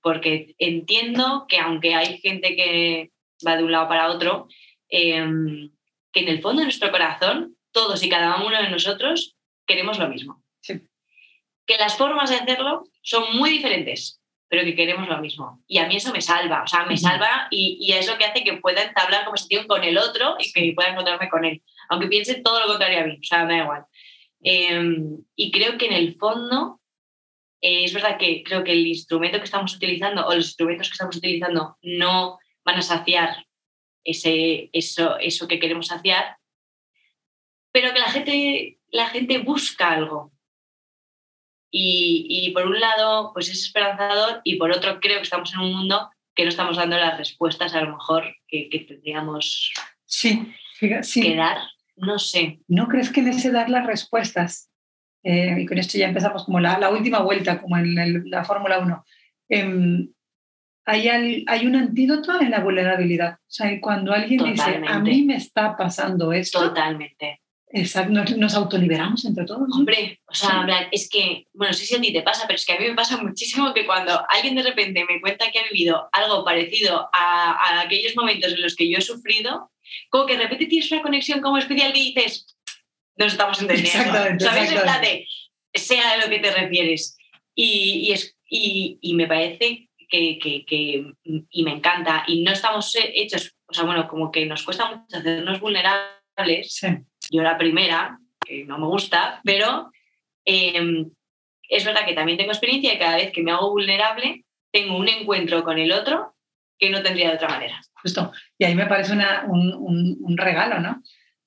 porque 0.00 0.54
entiendo 0.58 1.46
que 1.48 1.58
aunque 1.58 1.94
hay 1.94 2.18
gente 2.18 2.56
que 2.56 3.10
va 3.46 3.56
de 3.56 3.64
un 3.64 3.72
lado 3.72 3.88
para 3.88 4.10
otro, 4.10 4.48
eh, 4.88 5.24
que 6.12 6.20
en 6.20 6.28
el 6.28 6.40
fondo 6.40 6.60
de 6.60 6.66
nuestro 6.66 6.90
corazón, 6.90 7.56
todos 7.72 8.02
y 8.02 8.08
cada 8.08 8.36
uno 8.44 8.56
de 8.56 8.70
nosotros 8.70 9.36
queremos 9.66 9.98
lo 9.98 10.08
mismo. 10.08 10.42
Sí. 10.60 10.80
Que 11.66 11.76
las 11.76 11.96
formas 11.96 12.30
de 12.30 12.36
hacerlo 12.36 12.84
son 13.02 13.36
muy 13.36 13.50
diferentes, 13.50 14.20
pero 14.48 14.62
que 14.62 14.76
queremos 14.76 15.08
lo 15.08 15.18
mismo. 15.18 15.62
Y 15.66 15.78
a 15.78 15.88
mí 15.88 15.96
eso 15.96 16.12
me 16.12 16.20
salva, 16.20 16.62
o 16.62 16.66
sea, 16.66 16.84
me 16.84 16.96
salva 16.96 17.48
y, 17.50 17.78
y 17.80 17.92
es 17.92 18.06
lo 18.06 18.16
que 18.16 18.26
hace 18.26 18.44
que 18.44 18.58
pueda 18.58 18.82
entablar 18.82 19.24
conversación 19.24 19.66
con 19.66 19.82
el 19.82 19.98
otro 19.98 20.36
y 20.38 20.52
que 20.52 20.72
pueda 20.74 20.90
encontrarme 20.90 21.28
con 21.28 21.44
él, 21.44 21.62
aunque 21.88 22.06
piense 22.06 22.36
todo 22.36 22.60
lo 22.60 22.66
contrario 22.66 23.00
a 23.00 23.04
mí, 23.04 23.18
o 23.20 23.24
sea, 23.24 23.44
me 23.44 23.56
da 23.56 23.62
igual. 23.64 23.84
Em, 24.44 25.24
y 25.34 25.50
creo 25.50 25.78
que 25.78 25.86
en 25.86 25.94
el 25.94 26.14
fondo, 26.16 26.80
eh, 27.64 27.84
es 27.84 27.94
verdad 27.94 28.18
que 28.18 28.42
creo 28.42 28.62
que 28.62 28.72
el 28.72 28.86
instrumento 28.86 29.38
que 29.38 29.44
estamos 29.44 29.74
utilizando 29.74 30.26
o 30.26 30.34
los 30.34 30.48
instrumentos 30.48 30.86
que 30.88 30.92
estamos 30.92 31.16
utilizando 31.16 31.78
no 31.80 32.38
van 32.62 32.76
a 32.76 32.82
saciar 32.82 33.46
ese, 34.04 34.68
eso, 34.74 35.16
eso 35.18 35.48
que 35.48 35.58
queremos 35.58 35.86
saciar, 35.86 36.36
pero 37.72 37.94
que 37.94 38.00
la 38.00 38.10
gente, 38.10 38.80
la 38.90 39.08
gente 39.08 39.38
busca 39.38 39.92
algo. 39.92 40.30
Y, 41.70 42.26
y, 42.28 42.50
por 42.50 42.66
un 42.66 42.78
lado, 42.78 43.30
pues 43.32 43.48
es 43.48 43.62
esperanzador 43.62 44.42
y 44.44 44.56
por 44.56 44.70
otro 44.70 45.00
creo 45.00 45.16
que 45.16 45.22
estamos 45.22 45.54
en 45.54 45.60
un 45.60 45.72
mundo 45.72 46.10
que 46.34 46.44
no 46.44 46.50
estamos 46.50 46.76
dando 46.76 46.98
las 46.98 47.16
respuestas 47.16 47.74
a 47.74 47.80
lo 47.80 47.92
mejor 47.92 48.36
que, 48.46 48.68
que 48.68 48.80
tendríamos 48.80 49.72
sí, 50.04 50.52
sí. 51.00 51.22
que 51.22 51.34
dar. 51.34 51.62
No 51.96 52.18
sé. 52.18 52.60
¿No 52.68 52.88
crees 52.88 53.10
que 53.10 53.20
en 53.20 53.28
ese 53.28 53.50
dar 53.50 53.70
las 53.70 53.86
respuestas, 53.86 54.70
eh, 55.24 55.56
y 55.58 55.66
con 55.66 55.78
esto 55.78 55.96
ya 55.96 56.08
empezamos 56.08 56.44
como 56.44 56.60
la, 56.60 56.78
la 56.78 56.90
última 56.90 57.20
vuelta, 57.20 57.58
como 57.60 57.78
en 57.78 57.98
el, 57.98 58.30
la 58.30 58.44
Fórmula 58.44 58.78
1, 58.78 59.04
eh, 59.48 60.08
hay, 60.84 61.08
al, 61.08 61.44
hay, 61.46 61.66
un 61.66 61.76
antídoto 61.76 62.38
en 62.40 62.50
la 62.50 62.60
vulnerabilidad? 62.60 63.34
O 63.34 63.50
sea, 63.50 63.80
cuando 63.80 64.12
alguien 64.12 64.38
Totalmente. 64.38 64.80
dice, 64.80 64.92
a 64.92 64.98
mí 64.98 65.22
me 65.22 65.36
está 65.36 65.76
pasando 65.76 66.32
esto, 66.32 66.60
Totalmente. 66.60 67.40
Exacto, 67.76 68.12
nos, 68.12 68.36
nos 68.36 68.54
autoliberamos 68.54 69.24
entre 69.24 69.44
todos. 69.46 69.68
¿no? 69.68 69.74
Hombre, 69.74 70.20
o 70.28 70.34
sea, 70.34 70.62
plan, 70.64 70.84
es 70.92 71.08
que, 71.08 71.48
bueno, 71.52 71.72
no 71.72 71.76
sé 71.76 71.86
si 71.86 71.96
a 71.96 72.00
ti 72.00 72.12
te 72.12 72.22
pasa, 72.22 72.44
pero 72.46 72.56
es 72.56 72.64
que 72.64 72.74
a 72.74 72.78
mí 72.78 72.86
me 72.86 72.94
pasa 72.94 73.16
muchísimo 73.22 73.74
que 73.74 73.84
cuando 73.84 74.24
alguien 74.28 74.54
de 74.54 74.62
repente 74.62 75.04
me 75.08 75.20
cuenta 75.20 75.50
que 75.50 75.58
ha 75.58 75.68
vivido 75.72 76.08
algo 76.12 76.44
parecido 76.44 77.08
a, 77.12 77.52
a 77.52 77.80
aquellos 77.80 78.14
momentos 78.14 78.52
en 78.52 78.62
los 78.62 78.76
que 78.76 78.88
yo 78.88 78.98
he 78.98 79.00
sufrido, 79.00 79.72
como 80.08 80.26
que 80.26 80.36
de 80.36 80.44
repente 80.44 80.66
tienes 80.66 80.92
una 80.92 81.02
conexión 81.02 81.40
como 81.40 81.58
especial 81.58 81.92
que 81.92 81.98
dices, 81.98 82.53
nos 83.16 83.32
estamos 83.32 83.60
entendiendo. 83.60 83.98
Exactamente, 83.98 84.44
¿Sabes? 84.44 84.70
En 84.70 84.76
exactamente. 84.78 85.26
de, 85.72 85.80
sea 85.80 86.12
a 86.12 86.16
lo 86.18 86.28
que 86.28 86.38
te 86.38 86.50
refieres. 86.50 87.16
Y, 87.54 88.08
y, 88.08 88.12
es, 88.12 88.36
y, 88.48 88.98
y 89.00 89.14
me 89.14 89.26
parece 89.26 89.88
que, 90.08 90.38
que, 90.38 90.64
que, 90.64 91.12
y 91.50 91.64
me 91.64 91.72
encanta, 91.72 92.24
y 92.26 92.42
no 92.42 92.52
estamos 92.52 92.96
hechos, 92.96 93.56
o 93.66 93.74
sea, 93.74 93.84
bueno, 93.84 94.06
como 94.08 94.30
que 94.30 94.46
nos 94.46 94.62
cuesta 94.62 94.88
mucho 94.90 95.16
hacernos 95.16 95.60
vulnerables. 95.60 96.74
Sí. 96.74 96.88
Yo 97.30 97.42
la 97.42 97.58
primera, 97.58 98.18
que 98.44 98.64
no 98.64 98.78
me 98.78 98.86
gusta, 98.86 99.40
pero 99.44 99.90
eh, 100.44 101.06
es 101.68 101.84
verdad 101.84 102.04
que 102.06 102.14
también 102.14 102.38
tengo 102.38 102.52
experiencia 102.52 102.94
y 102.94 102.98
cada 102.98 103.16
vez 103.16 103.32
que 103.32 103.42
me 103.42 103.52
hago 103.52 103.70
vulnerable, 103.70 104.44
tengo 104.72 104.96
un 104.96 105.08
encuentro 105.08 105.64
con 105.64 105.78
el 105.78 105.92
otro 105.92 106.34
que 106.78 106.90
no 106.90 107.02
tendría 107.02 107.30
de 107.30 107.36
otra 107.36 107.48
manera. 107.48 107.80
Justo. 108.02 108.32
Y 108.58 108.64
ahí 108.64 108.74
me 108.74 108.86
parece 108.86 109.12
una, 109.12 109.44
un, 109.48 109.72
un, 109.72 110.16
un, 110.20 110.36
regalo, 110.36 110.80
¿no? 110.80 111.02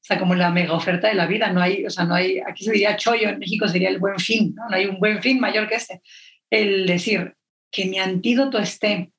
Sea, 0.08 0.18
como 0.18 0.36
la 0.36 0.52
mega 0.52 0.74
oferta 0.74 1.10
de 1.10 1.16
la 1.16 1.28
vida. 1.28 1.52
No 1.52 1.62
hay, 1.62 1.86
o 1.86 1.90
sea, 1.90 2.06
no 2.06 2.16
hay, 2.16 2.40
aquí 2.40 2.64
se 2.64 2.72
diría 2.72 2.96
chollo, 2.96 3.28
en 3.28 3.40
México 3.40 3.68
sería 3.68 3.90
el 3.90 4.00
buen 4.00 4.18
fin, 4.20 4.56
¿no? 4.56 4.64
Hay 4.70 4.86
un 4.86 5.00
buen 5.00 5.22
fin 5.22 5.38
mayor 5.40 5.68
que 5.68 5.76
este. 5.76 6.02
El 6.50 6.86
decir 6.86 7.36
que 7.70 7.86
mi 7.86 8.00
antídoto 8.00 8.58
esté 8.58 9.12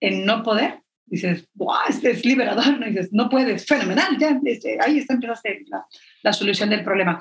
en 0.00 0.24
no 0.24 0.42
poder, 0.42 0.80
dices, 1.04 1.46
¡guau! 1.52 1.82
Este 1.88 2.12
es 2.12 2.24
liberador, 2.24 2.80
¿no? 2.80 2.86
dices, 2.86 3.12
no 3.12 3.28
puedes, 3.28 3.66
fenomenal, 3.66 4.16
ya, 4.18 4.40
este, 4.44 4.78
ahí 4.80 4.98
está, 4.98 5.14
empezaste 5.14 5.64
la, 5.66 5.84
la 6.22 6.32
solución 6.32 6.70
del 6.70 6.82
problema. 6.82 7.18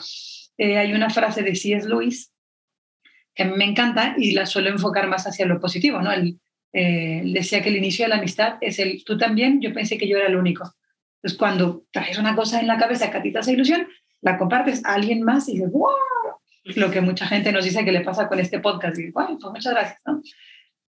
Eh, 0.58 0.78
hay 0.78 0.94
una 0.94 1.10
frase 1.10 1.44
de 1.44 1.54
C.S. 1.54 1.88
Lewis 1.88 2.32
que 3.34 3.44
a 3.44 3.48
mí 3.48 3.58
me 3.58 3.66
encanta 3.66 4.16
y 4.18 4.32
la 4.32 4.46
suelo 4.46 4.70
enfocar 4.70 5.10
más 5.10 5.28
hacia 5.28 5.46
lo 5.46 5.60
positivo, 5.60 6.02
¿no? 6.02 6.14
El, 6.14 6.40
eh, 6.78 7.22
decía 7.26 7.62
que 7.62 7.70
el 7.70 7.78
inicio 7.78 8.04
de 8.04 8.10
la 8.10 8.18
amistad 8.18 8.58
es 8.60 8.80
el 8.80 9.04
tú 9.06 9.18
también, 9.18 9.62
yo 9.62 9.74
pensé 9.74 9.98
que 9.98 10.08
yo 10.08 10.18
era 10.18 10.28
el 10.28 10.36
único. 10.36 10.76
Entonces, 11.26 11.40
cuando 11.40 11.86
traes 11.92 12.20
una 12.20 12.36
cosa 12.36 12.60
en 12.60 12.68
la 12.68 12.78
cabeza 12.78 13.10
que 13.10 13.18
a 13.18 13.22
ti 13.24 13.32
te 13.32 13.40
hace 13.40 13.54
ilusión, 13.54 13.88
la 14.22 14.38
compartes 14.38 14.86
a 14.86 14.94
alguien 14.94 15.24
más 15.24 15.50
y 15.50 15.54
dices, 15.54 15.72
¡wow! 15.72 15.90
Lo 16.76 16.92
que 16.92 17.02
mucha 17.02 17.26
gente 17.26 17.52
nos 17.52 17.66
dice 17.66 17.84
que 17.84 17.92
le 17.92 18.02
pasa 18.02 18.28
con 18.28 18.40
este 18.40 18.60
podcast. 18.60 19.00
Y 19.00 19.10
bueno, 19.10 19.36
pues 19.42 19.52
muchas 19.52 19.74
gracias, 19.74 20.00
¿no? 20.06 20.22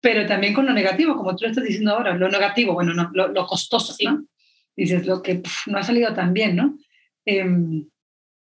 Pero 0.02 0.26
también 0.26 0.56
con 0.56 0.66
lo 0.66 0.74
negativo, 0.74 1.16
como 1.16 1.36
tú 1.36 1.44
lo 1.44 1.52
estás 1.52 1.64
diciendo 1.64 1.92
ahora, 1.92 2.16
lo 2.16 2.28
negativo, 2.28 2.74
bueno, 2.74 2.96
no, 2.96 3.12
lo, 3.14 3.28
lo 3.28 3.46
costoso, 3.46 3.96
¿no? 4.04 4.26
Dices, 4.76 5.06
lo 5.06 5.22
que 5.22 5.36
pff, 5.36 5.68
no 5.68 5.78
ha 5.78 5.84
salido 5.84 6.12
tan 6.16 6.34
bien, 6.34 6.56
¿no? 6.56 6.76
Eh, 7.28 7.46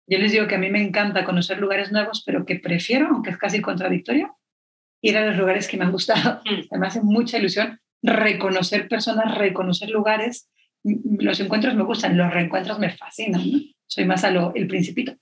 yo 0.05 0.17
les 0.19 0.31
digo 0.31 0.45
que 0.45 0.55
a 0.55 0.59
mí 0.59 0.69
me 0.69 0.83
encanta 0.83 1.25
conocer 1.25 1.57
lugares 1.57 1.91
nuevos, 1.91 2.21
pero 2.23 2.45
que 2.45 2.57
prefiero, 2.57 3.07
aunque 3.07 3.31
es 3.31 3.39
casi 3.39 3.59
contradictorio, 3.59 4.37
ir 5.01 5.17
a 5.17 5.25
los 5.25 5.35
lugares 5.35 5.67
que 5.67 5.77
me 5.77 5.85
han 5.85 5.91
gustado. 5.91 6.41
Mm. 6.45 6.77
Me 6.79 6.85
hace 6.85 7.01
mucha 7.01 7.39
ilusión 7.39 7.79
reconocer 8.03 8.87
personas, 8.87 9.35
reconocer 9.35 9.89
lugares. 9.89 10.47
Los 10.83 11.39
encuentros 11.39 11.75
me 11.75 11.83
gustan, 11.83 12.17
los 12.17 12.33
reencuentros 12.33 12.79
me 12.79 12.89
fascinan. 12.89 13.49
¿no? 13.49 13.59
Soy 13.85 14.05
más 14.05 14.23
a 14.23 14.31
lo 14.31 14.53
el 14.55 14.67
principito. 14.67 15.15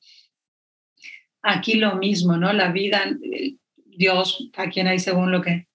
Aquí 1.41 1.75
lo 1.75 1.95
mismo, 1.95 2.37
¿no? 2.37 2.51
La 2.53 2.71
vida, 2.71 3.03
Dios, 3.75 4.49
a 4.55 4.69
quien 4.69 4.87
hay 4.87 4.99
según 4.99 5.31
lo 5.31 5.41
que, 5.41 5.67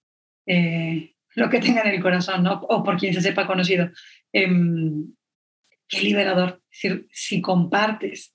eh, 0.46 1.14
lo 1.34 1.48
que 1.48 1.60
tenga 1.60 1.82
en 1.82 1.94
el 1.94 2.02
corazón, 2.02 2.42
¿no? 2.42 2.60
O 2.68 2.82
por 2.82 2.98
quien 2.98 3.14
se 3.14 3.20
sepa 3.20 3.46
conocido. 3.46 3.90
Eh, 4.32 4.48
qué 5.88 6.00
liberador. 6.02 6.62
Es 6.70 6.82
decir, 6.82 7.08
si 7.10 7.40
compartes 7.40 8.34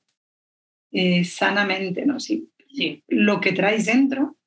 eh, 0.91 1.23
sanamente, 1.23 2.05
¿no? 2.05 2.19
Si 2.19 2.49
sí. 2.73 3.03
lo 3.07 3.39
que 3.39 3.53
traes 3.53 3.85
dentro, 3.85 4.38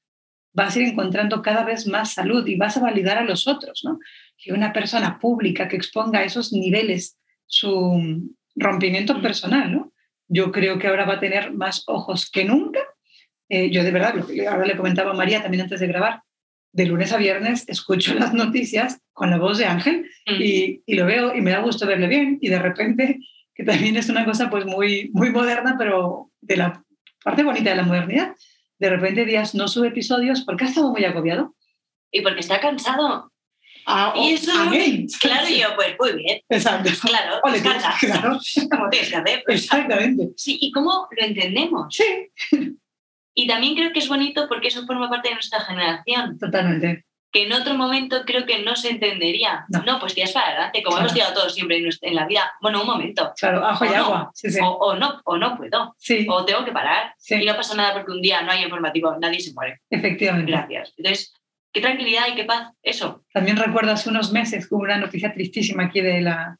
vas 0.52 0.76
a 0.76 0.80
ir 0.80 0.88
encontrando 0.88 1.42
cada 1.42 1.64
vez 1.64 1.86
más 1.86 2.14
salud 2.14 2.46
y 2.46 2.56
vas 2.56 2.76
a 2.76 2.80
validar 2.80 3.18
a 3.18 3.24
los 3.24 3.46
otros, 3.46 3.82
¿no? 3.84 3.98
Que 4.36 4.52
una 4.52 4.72
persona 4.72 5.18
pública 5.18 5.68
que 5.68 5.76
exponga 5.76 6.20
a 6.20 6.24
esos 6.24 6.52
niveles 6.52 7.18
su 7.46 8.32
rompimiento 8.54 9.14
mm. 9.14 9.22
personal, 9.22 9.72
¿no? 9.72 9.92
Yo 10.28 10.52
creo 10.52 10.78
que 10.78 10.88
ahora 10.88 11.04
va 11.04 11.14
a 11.14 11.20
tener 11.20 11.52
más 11.52 11.84
ojos 11.86 12.30
que 12.30 12.44
nunca. 12.44 12.80
Eh, 13.48 13.70
yo 13.70 13.84
de 13.84 13.90
verdad, 13.90 14.14
ahora 14.48 14.66
le 14.66 14.76
comentaba 14.76 15.10
a 15.10 15.14
María 15.14 15.42
también 15.42 15.62
antes 15.62 15.80
de 15.80 15.86
grabar, 15.86 16.22
de 16.72 16.86
lunes 16.86 17.12
a 17.12 17.18
viernes 17.18 17.68
escucho 17.68 18.14
las 18.18 18.32
noticias 18.32 18.98
con 19.12 19.30
la 19.30 19.38
voz 19.38 19.58
de 19.58 19.66
Ángel 19.66 20.06
mm. 20.26 20.40
y, 20.40 20.82
y, 20.86 20.94
lo 20.94 21.06
veo 21.06 21.34
y 21.34 21.40
me 21.40 21.50
da 21.50 21.60
gusto 21.60 21.86
verle 21.86 22.08
bien 22.08 22.38
y 22.40 22.48
de 22.48 22.58
repente, 22.58 23.18
que 23.54 23.64
también 23.64 23.96
es 23.96 24.08
una 24.08 24.24
cosa 24.24 24.50
pues 24.50 24.64
muy, 24.64 25.10
muy 25.12 25.30
moderna, 25.30 25.76
pero 25.78 26.30
de 26.40 26.56
la 26.56 26.84
parte 27.22 27.42
bonita 27.42 27.70
de 27.70 27.76
la 27.76 27.82
modernidad, 27.84 28.34
de 28.82 28.90
repente 28.90 29.24
días 29.24 29.54
no 29.54 29.68
sube 29.68 29.88
episodios 29.88 30.40
porque 30.40 30.64
ha 30.64 30.68
estado 30.68 30.90
muy 30.90 31.04
agobiado. 31.04 31.54
Y 32.10 32.20
porque 32.20 32.40
está 32.40 32.60
cansado. 32.60 33.32
Ah, 33.86 34.12
y 34.16 34.32
eso, 34.32 34.50
amén. 34.52 35.06
claro, 35.20 35.48
yo, 35.48 35.74
pues 35.76 35.94
muy 35.98 36.12
bien. 36.14 36.40
Exacto. 36.48 36.90
Claro, 37.00 37.40
descansa. 37.52 37.94
claro. 38.00 38.38
Como 38.70 38.90
tienes 38.90 39.08
que 39.08 39.16
hacer. 39.16 39.42
Pues, 39.46 39.62
Exactamente. 39.62 40.30
Sí, 40.36 40.58
y 40.60 40.72
cómo 40.72 41.08
lo 41.16 41.24
entendemos. 41.24 41.94
Sí. 41.94 42.28
Y 43.34 43.46
también 43.46 43.74
creo 43.74 43.92
que 43.92 44.00
es 44.00 44.08
bonito 44.08 44.46
porque 44.46 44.68
eso 44.68 44.84
forma 44.84 45.08
parte 45.08 45.28
de 45.28 45.36
nuestra 45.36 45.60
generación. 45.60 46.38
Totalmente. 46.38 47.06
Que 47.32 47.44
en 47.44 47.52
otro 47.52 47.74
momento 47.74 48.22
creo 48.26 48.44
que 48.44 48.62
no 48.62 48.76
se 48.76 48.90
entendería. 48.90 49.64
No, 49.68 49.82
no 49.84 49.98
pues 49.98 50.14
tiras 50.14 50.32
para 50.32 50.48
adelante, 50.48 50.82
como 50.82 50.96
Claro. 50.96 51.06
hemos 51.08 51.14
tirado 51.14 51.34
todos 51.34 51.54
siempre 51.54 51.78
en, 51.78 52.14
la 52.14 52.26
vida. 52.26 52.52
Bueno, 52.60 52.82
un 52.82 52.86
momento. 52.86 53.32
Claro, 53.38 53.64
ajo 53.64 53.84
y 53.86 53.88
no. 53.88 53.94
agua. 53.96 54.30
Sí, 54.34 54.50
sí. 54.50 54.60
O, 54.62 54.68
o 54.68 54.94
no, 54.96 55.20
o 55.24 55.38
no 55.38 55.56
puedo. 55.56 55.94
Sí, 55.98 56.26
O 56.28 56.44
tengo 56.44 56.64
que 56.64 56.72
parar. 56.72 57.14
Y 57.30 57.44
no 57.46 57.56
pasa 57.56 57.74
nada 57.74 57.94
porque 57.94 58.12
un 58.12 58.20
día 58.20 58.42
no 58.42 58.52
hay 58.52 58.62
informativo, 58.62 59.16
nadie 59.18 59.40
se 59.40 59.54
muere. 59.54 59.80
efectivamente. 59.90 60.52
Gracias. 60.52 60.92
Entonces, 60.98 61.34
qué 61.72 61.80
tranquilidad 61.80 62.28
y 62.30 62.34
qué 62.34 62.44
paz. 62.44 62.72
Eso. 62.82 63.24
También 63.32 63.56
recuerdo 63.56 63.92
hace 63.92 64.10
unos 64.10 64.30
meses 64.30 64.68
hubo 64.70 64.82
una 64.82 64.98
noticia 64.98 65.32
tristísima 65.32 65.84
aquí 65.84 66.02
de 66.02 66.20
la, 66.20 66.58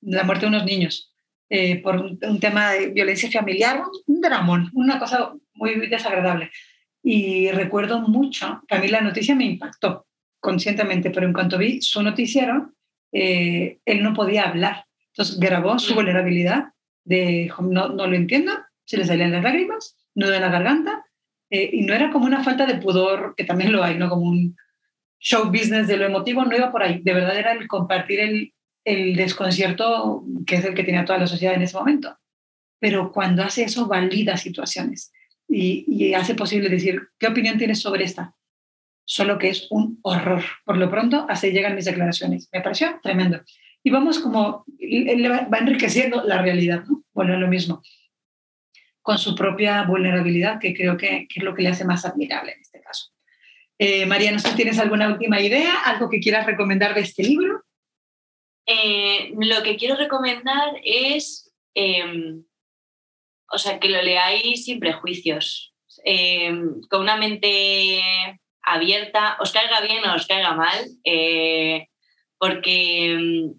de 0.00 0.16
la 0.16 0.22
muerte 0.22 0.46
de 0.46 0.50
unos 0.50 0.64
niños 0.64 1.12
eh, 1.50 1.82
por 1.82 1.96
un, 1.96 2.18
un, 2.22 2.40
tema 2.40 2.70
de 2.70 2.88
violencia 2.88 3.30
familiar, 3.30 3.82
un 4.06 4.20
dramón, 4.20 4.70
una 4.74 4.98
cosa 4.98 5.32
muy 5.54 5.74
desagradable. 5.88 6.50
Y 7.06 7.50
recuerdo 7.50 8.00
mucho, 8.00 8.62
que 8.66 8.76
a 8.76 8.80
mí 8.80 8.88
la 8.88 9.02
noticia 9.02 9.34
me 9.34 9.44
impactó 9.44 10.06
conscientemente, 10.40 11.10
pero 11.10 11.26
en 11.26 11.34
cuanto 11.34 11.58
vi 11.58 11.82
su 11.82 12.02
noticiero, 12.02 12.72
eh, 13.12 13.78
él 13.84 14.02
no 14.02 14.14
podía 14.14 14.48
hablar. 14.48 14.86
Entonces 15.08 15.38
grabó 15.38 15.78
su 15.78 15.94
vulnerabilidad 15.94 16.72
de 17.04 17.52
no, 17.60 17.90
no 17.90 18.06
lo 18.06 18.16
entiendo, 18.16 18.52
se 18.86 18.96
le 18.96 19.04
salían 19.04 19.32
las 19.32 19.42
lágrimas, 19.42 19.98
nudo 20.14 20.32
en 20.32 20.40
la 20.40 20.48
garganta, 20.48 21.04
eh, 21.50 21.68
y 21.74 21.82
no 21.82 21.92
era 21.92 22.10
como 22.10 22.24
una 22.24 22.42
falta 22.42 22.64
de 22.64 22.76
pudor, 22.76 23.34
que 23.36 23.44
también 23.44 23.70
lo 23.70 23.84
hay, 23.84 23.98
¿no? 23.98 24.08
Como 24.08 24.22
un 24.22 24.56
show 25.20 25.50
business 25.50 25.86
de 25.86 25.98
lo 25.98 26.06
emotivo, 26.06 26.42
no 26.44 26.56
iba 26.56 26.72
por 26.72 26.82
ahí. 26.82 27.00
De 27.02 27.12
verdad 27.12 27.36
era 27.36 27.52
el 27.52 27.68
compartir 27.68 28.20
el, 28.20 28.54
el 28.84 29.14
desconcierto 29.14 30.24
que 30.46 30.56
es 30.56 30.64
el 30.64 30.74
que 30.74 30.84
tenía 30.84 31.04
toda 31.04 31.18
la 31.18 31.26
sociedad 31.26 31.54
en 31.54 31.62
ese 31.62 31.76
momento. 31.76 32.16
Pero 32.78 33.12
cuando 33.12 33.42
hace 33.42 33.64
eso, 33.64 33.86
valida 33.86 34.38
situaciones 34.38 35.12
y, 35.48 36.14
hace 36.14 36.34
posible 36.34 36.68
decir, 36.68 37.00
¿qué 37.18 37.28
opinión 37.28 37.58
tienes 37.58 37.80
sobre 37.80 38.04
esta? 38.04 38.34
Solo 39.04 39.38
que 39.38 39.48
es 39.48 39.66
un 39.70 39.98
horror. 40.02 40.42
Por 40.64 40.76
lo 40.76 40.90
pronto, 40.90 41.26
así 41.28 41.50
llegan 41.50 41.74
mis 41.74 41.84
declaraciones. 41.84 42.48
Me 42.52 42.60
pareció 42.60 42.98
tremendo. 43.02 43.40
Y 43.82 43.90
vamos 43.90 44.18
como, 44.18 44.64
va 44.66 45.58
enriqueciendo 45.58 46.24
la 46.24 46.40
realidad, 46.40 46.84
¿no? 46.84 47.04
Bueno, 47.12 47.36
lo 47.36 47.48
mismo 47.48 47.82
con 49.04 49.18
su 49.18 49.34
propia 49.34 49.82
vulnerabilidad, 49.82 50.58
que 50.58 50.72
creo 50.72 50.96
que, 50.96 51.26
que, 51.28 51.40
es 51.40 51.44
lo 51.44 51.54
que 51.54 51.60
le 51.60 51.68
hace 51.68 51.84
más 51.84 52.06
admirable 52.06 52.52
en 52.52 52.60
este 52.62 52.80
caso. 52.80 53.12
Eh, 53.78 54.06
María, 54.06 54.32
no 54.32 54.38
sé 54.38 54.48
si 54.48 54.56
tienes 54.56 54.78
alguna 54.78 55.08
última 55.08 55.42
idea, 55.42 55.74
algo 55.84 56.08
que 56.08 56.20
quieras 56.20 56.46
recomendar 56.46 56.94
de 56.94 57.02
este 57.02 57.22
libro. 57.22 57.64
Eh, 58.66 59.34
lo 59.38 59.62
que 59.62 59.76
quiero 59.76 59.96
recomendar 59.96 60.80
es, 60.82 61.52
em, 61.74 62.44
o 63.50 63.58
sea, 63.58 63.78
que 63.78 63.88
lo 63.88 64.00
leáis 64.02 64.64
sin 64.64 64.80
prejuicios, 64.80 65.74
em, 66.04 66.80
con 66.90 67.00
una 67.02 67.16
mente 67.16 68.00
abierta, 68.62 69.36
os 69.40 69.52
caiga 69.52 69.80
bien 69.80 70.04
o 70.04 70.14
os 70.14 70.26
caiga 70.26 70.54
mal, 70.54 70.84
eh, 71.04 71.88
porque 72.38 73.12
em, 73.12 73.54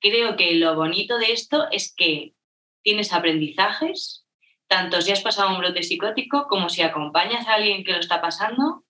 creo 0.00 0.36
que 0.36 0.54
lo 0.54 0.74
bonito 0.76 1.18
de 1.18 1.32
esto 1.32 1.66
es 1.70 1.94
que 1.94 2.34
tienes 2.82 3.12
aprendizajes, 3.12 4.26
tanto 4.68 5.00
si 5.00 5.12
has 5.12 5.22
pasado 5.22 5.50
un 5.50 5.58
brote 5.58 5.82
psicótico 5.82 6.46
como 6.48 6.68
si 6.68 6.82
acompañas 6.82 7.46
a 7.48 7.54
alguien 7.54 7.84
que 7.84 7.92
lo 7.92 7.98
está 7.98 8.20
pasando 8.20 8.84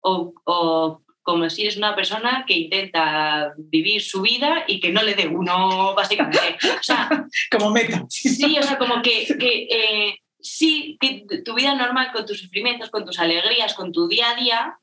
o, 0.00 1.02
como 1.24 1.48
si 1.48 1.62
eres 1.62 1.78
una 1.78 1.96
persona 1.96 2.44
que 2.46 2.54
intenta 2.54 3.54
vivir 3.56 4.02
su 4.02 4.20
vida 4.20 4.64
y 4.68 4.78
que 4.78 4.92
no 4.92 5.02
le 5.02 5.14
dé 5.14 5.26
uno, 5.26 5.94
básicamente. 5.94 6.58
O 6.78 6.82
sea, 6.82 7.08
como 7.50 7.70
meta. 7.70 8.04
Sí, 8.10 8.56
o 8.58 8.62
sea, 8.62 8.76
como 8.76 9.00
que, 9.00 9.26
eh, 9.30 10.18
sí, 10.38 10.98
que 11.00 11.26
tu 11.42 11.54
vida 11.54 11.74
normal 11.74 12.12
con 12.12 12.26
tus 12.26 12.40
sufrimientos, 12.40 12.90
con 12.90 13.06
tus 13.06 13.18
alegrías, 13.18 13.72
con 13.72 13.90
tu 13.90 14.06
día 14.06 14.30
a 14.30 14.34
día, 14.36 14.78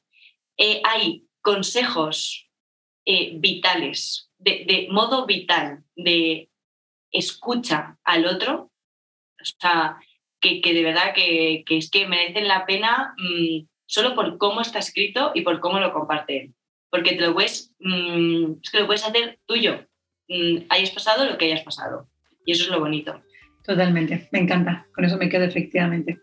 eh, 0.58 0.82
hay 0.84 1.28
consejos 1.42 2.50
eh, 3.06 3.34
vitales, 3.36 4.32
de, 4.40 4.88
modo 4.90 5.28
vital, 5.28 5.84
de 5.96 6.50
escucha 7.12 8.00
al 8.04 8.26
otro, 8.26 8.72
o 9.40 9.46
sea, 9.60 9.98
que, 10.40 10.60
de 10.64 10.84
verdad 10.84 11.14
que, 11.14 11.64
es 11.68 11.92
que 11.92 12.08
merecen 12.08 12.48
la 12.48 12.66
pena 12.66 13.14
mm, 13.18 13.68
solo 13.92 14.16
por 14.16 14.38
cómo 14.38 14.62
está 14.62 14.80
escrito 14.80 15.32
y 15.36 15.42
por 15.42 15.60
cómo 15.60 15.80
lo 15.80 15.92
comparten. 15.92 16.56
Porque 16.90 17.16
te 17.16 17.22
lo 17.22 17.34
puedes, 17.34 17.74
mm, 17.80 18.54
es 18.64 18.72
que 18.72 18.80
lo 18.80 18.86
puedes 18.86 19.06
hacer 19.06 19.40
tuyo, 19.46 19.86
mm, 20.30 20.66
hayas 20.70 20.92
pasado 20.92 21.26
lo 21.26 21.38
que 21.38 21.46
hayas 21.46 21.62
pasado. 21.62 22.08
Y 22.46 22.54
eso 22.54 22.64
es 22.64 22.70
lo 22.70 22.80
bonito. 22.80 23.22
Totalmente, 23.66 24.30
me 24.32 24.40
encanta, 24.40 24.88
con 24.96 25.04
eso 25.04 25.18
me 25.18 25.28
quedo 25.28 25.44
efectivamente. 25.44 26.20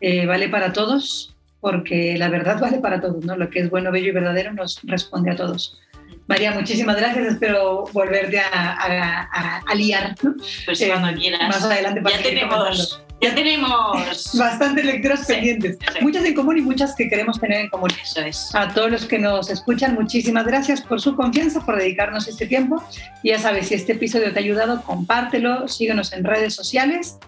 Eh, 0.00 0.26
vale 0.26 0.48
para 0.48 0.72
todos, 0.72 1.36
porque 1.60 2.18
la 2.18 2.28
verdad 2.28 2.58
vale 2.60 2.80
para 2.80 3.00
todos, 3.00 3.24
¿no? 3.24 3.36
Lo 3.36 3.48
que 3.48 3.60
es 3.60 3.70
bueno, 3.70 3.92
bello 3.92 4.08
y 4.08 4.12
verdadero 4.12 4.52
nos 4.52 4.80
responde 4.82 5.30
a 5.30 5.36
todos. 5.36 5.80
María, 6.26 6.50
muchísimas 6.50 6.96
gracias. 6.96 7.26
Espero 7.28 7.84
volverte 7.92 8.40
a, 8.40 9.62
liar. 9.76 10.16
Pues 10.64 10.84
cuando 10.84 11.08
eh, 11.10 11.14
quieras. 11.14 11.48
Más 11.48 11.64
adelante 11.64 12.02
para 12.02 12.16
ya 12.16 12.22
tenemos 12.22 13.04
ya 13.24 13.34
tenemos 13.34 14.30
bastantes 14.38 14.84
lecturas 14.84 15.26
pendientes. 15.26 15.78
Muchas 16.00 16.24
en 16.24 16.34
común 16.34 16.58
y 16.58 16.60
muchas 16.60 16.94
que 16.94 17.08
queremos 17.08 17.40
tener 17.40 17.60
en 17.62 17.70
común. 17.70 17.90
Eso 18.02 18.20
es. 18.20 18.54
A 18.54 18.72
todos 18.72 18.90
los 18.90 19.06
que 19.06 19.18
nos 19.18 19.50
escuchan, 19.50 19.94
muchísimas 19.94 20.44
gracias 20.44 20.80
por 20.82 21.00
su 21.00 21.16
confianza, 21.16 21.64
por 21.64 21.76
dedicarnos 21.76 22.28
este 22.28 22.46
tiempo. 22.46 22.82
Y 23.22 23.30
ya 23.30 23.38
sabes, 23.38 23.68
si 23.68 23.74
este 23.74 23.92
episodio 23.92 24.32
te 24.32 24.38
ha 24.38 24.42
ayudado, 24.42 24.82
compártelo, 24.82 25.68
síguenos 25.68 26.12
en 26.12 26.24
redes 26.24 26.54
sociales 26.54 27.18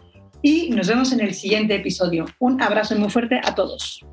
y 0.42 0.70
nos 0.70 0.88
vemos 0.88 1.12
en 1.12 1.20
el 1.20 1.34
siguiente 1.34 1.74
episodio. 1.74 2.26
Un 2.38 2.60
abrazo 2.60 2.96
muy 2.96 3.10
fuerte 3.10 3.40
a 3.42 3.54
todos. 3.54 4.04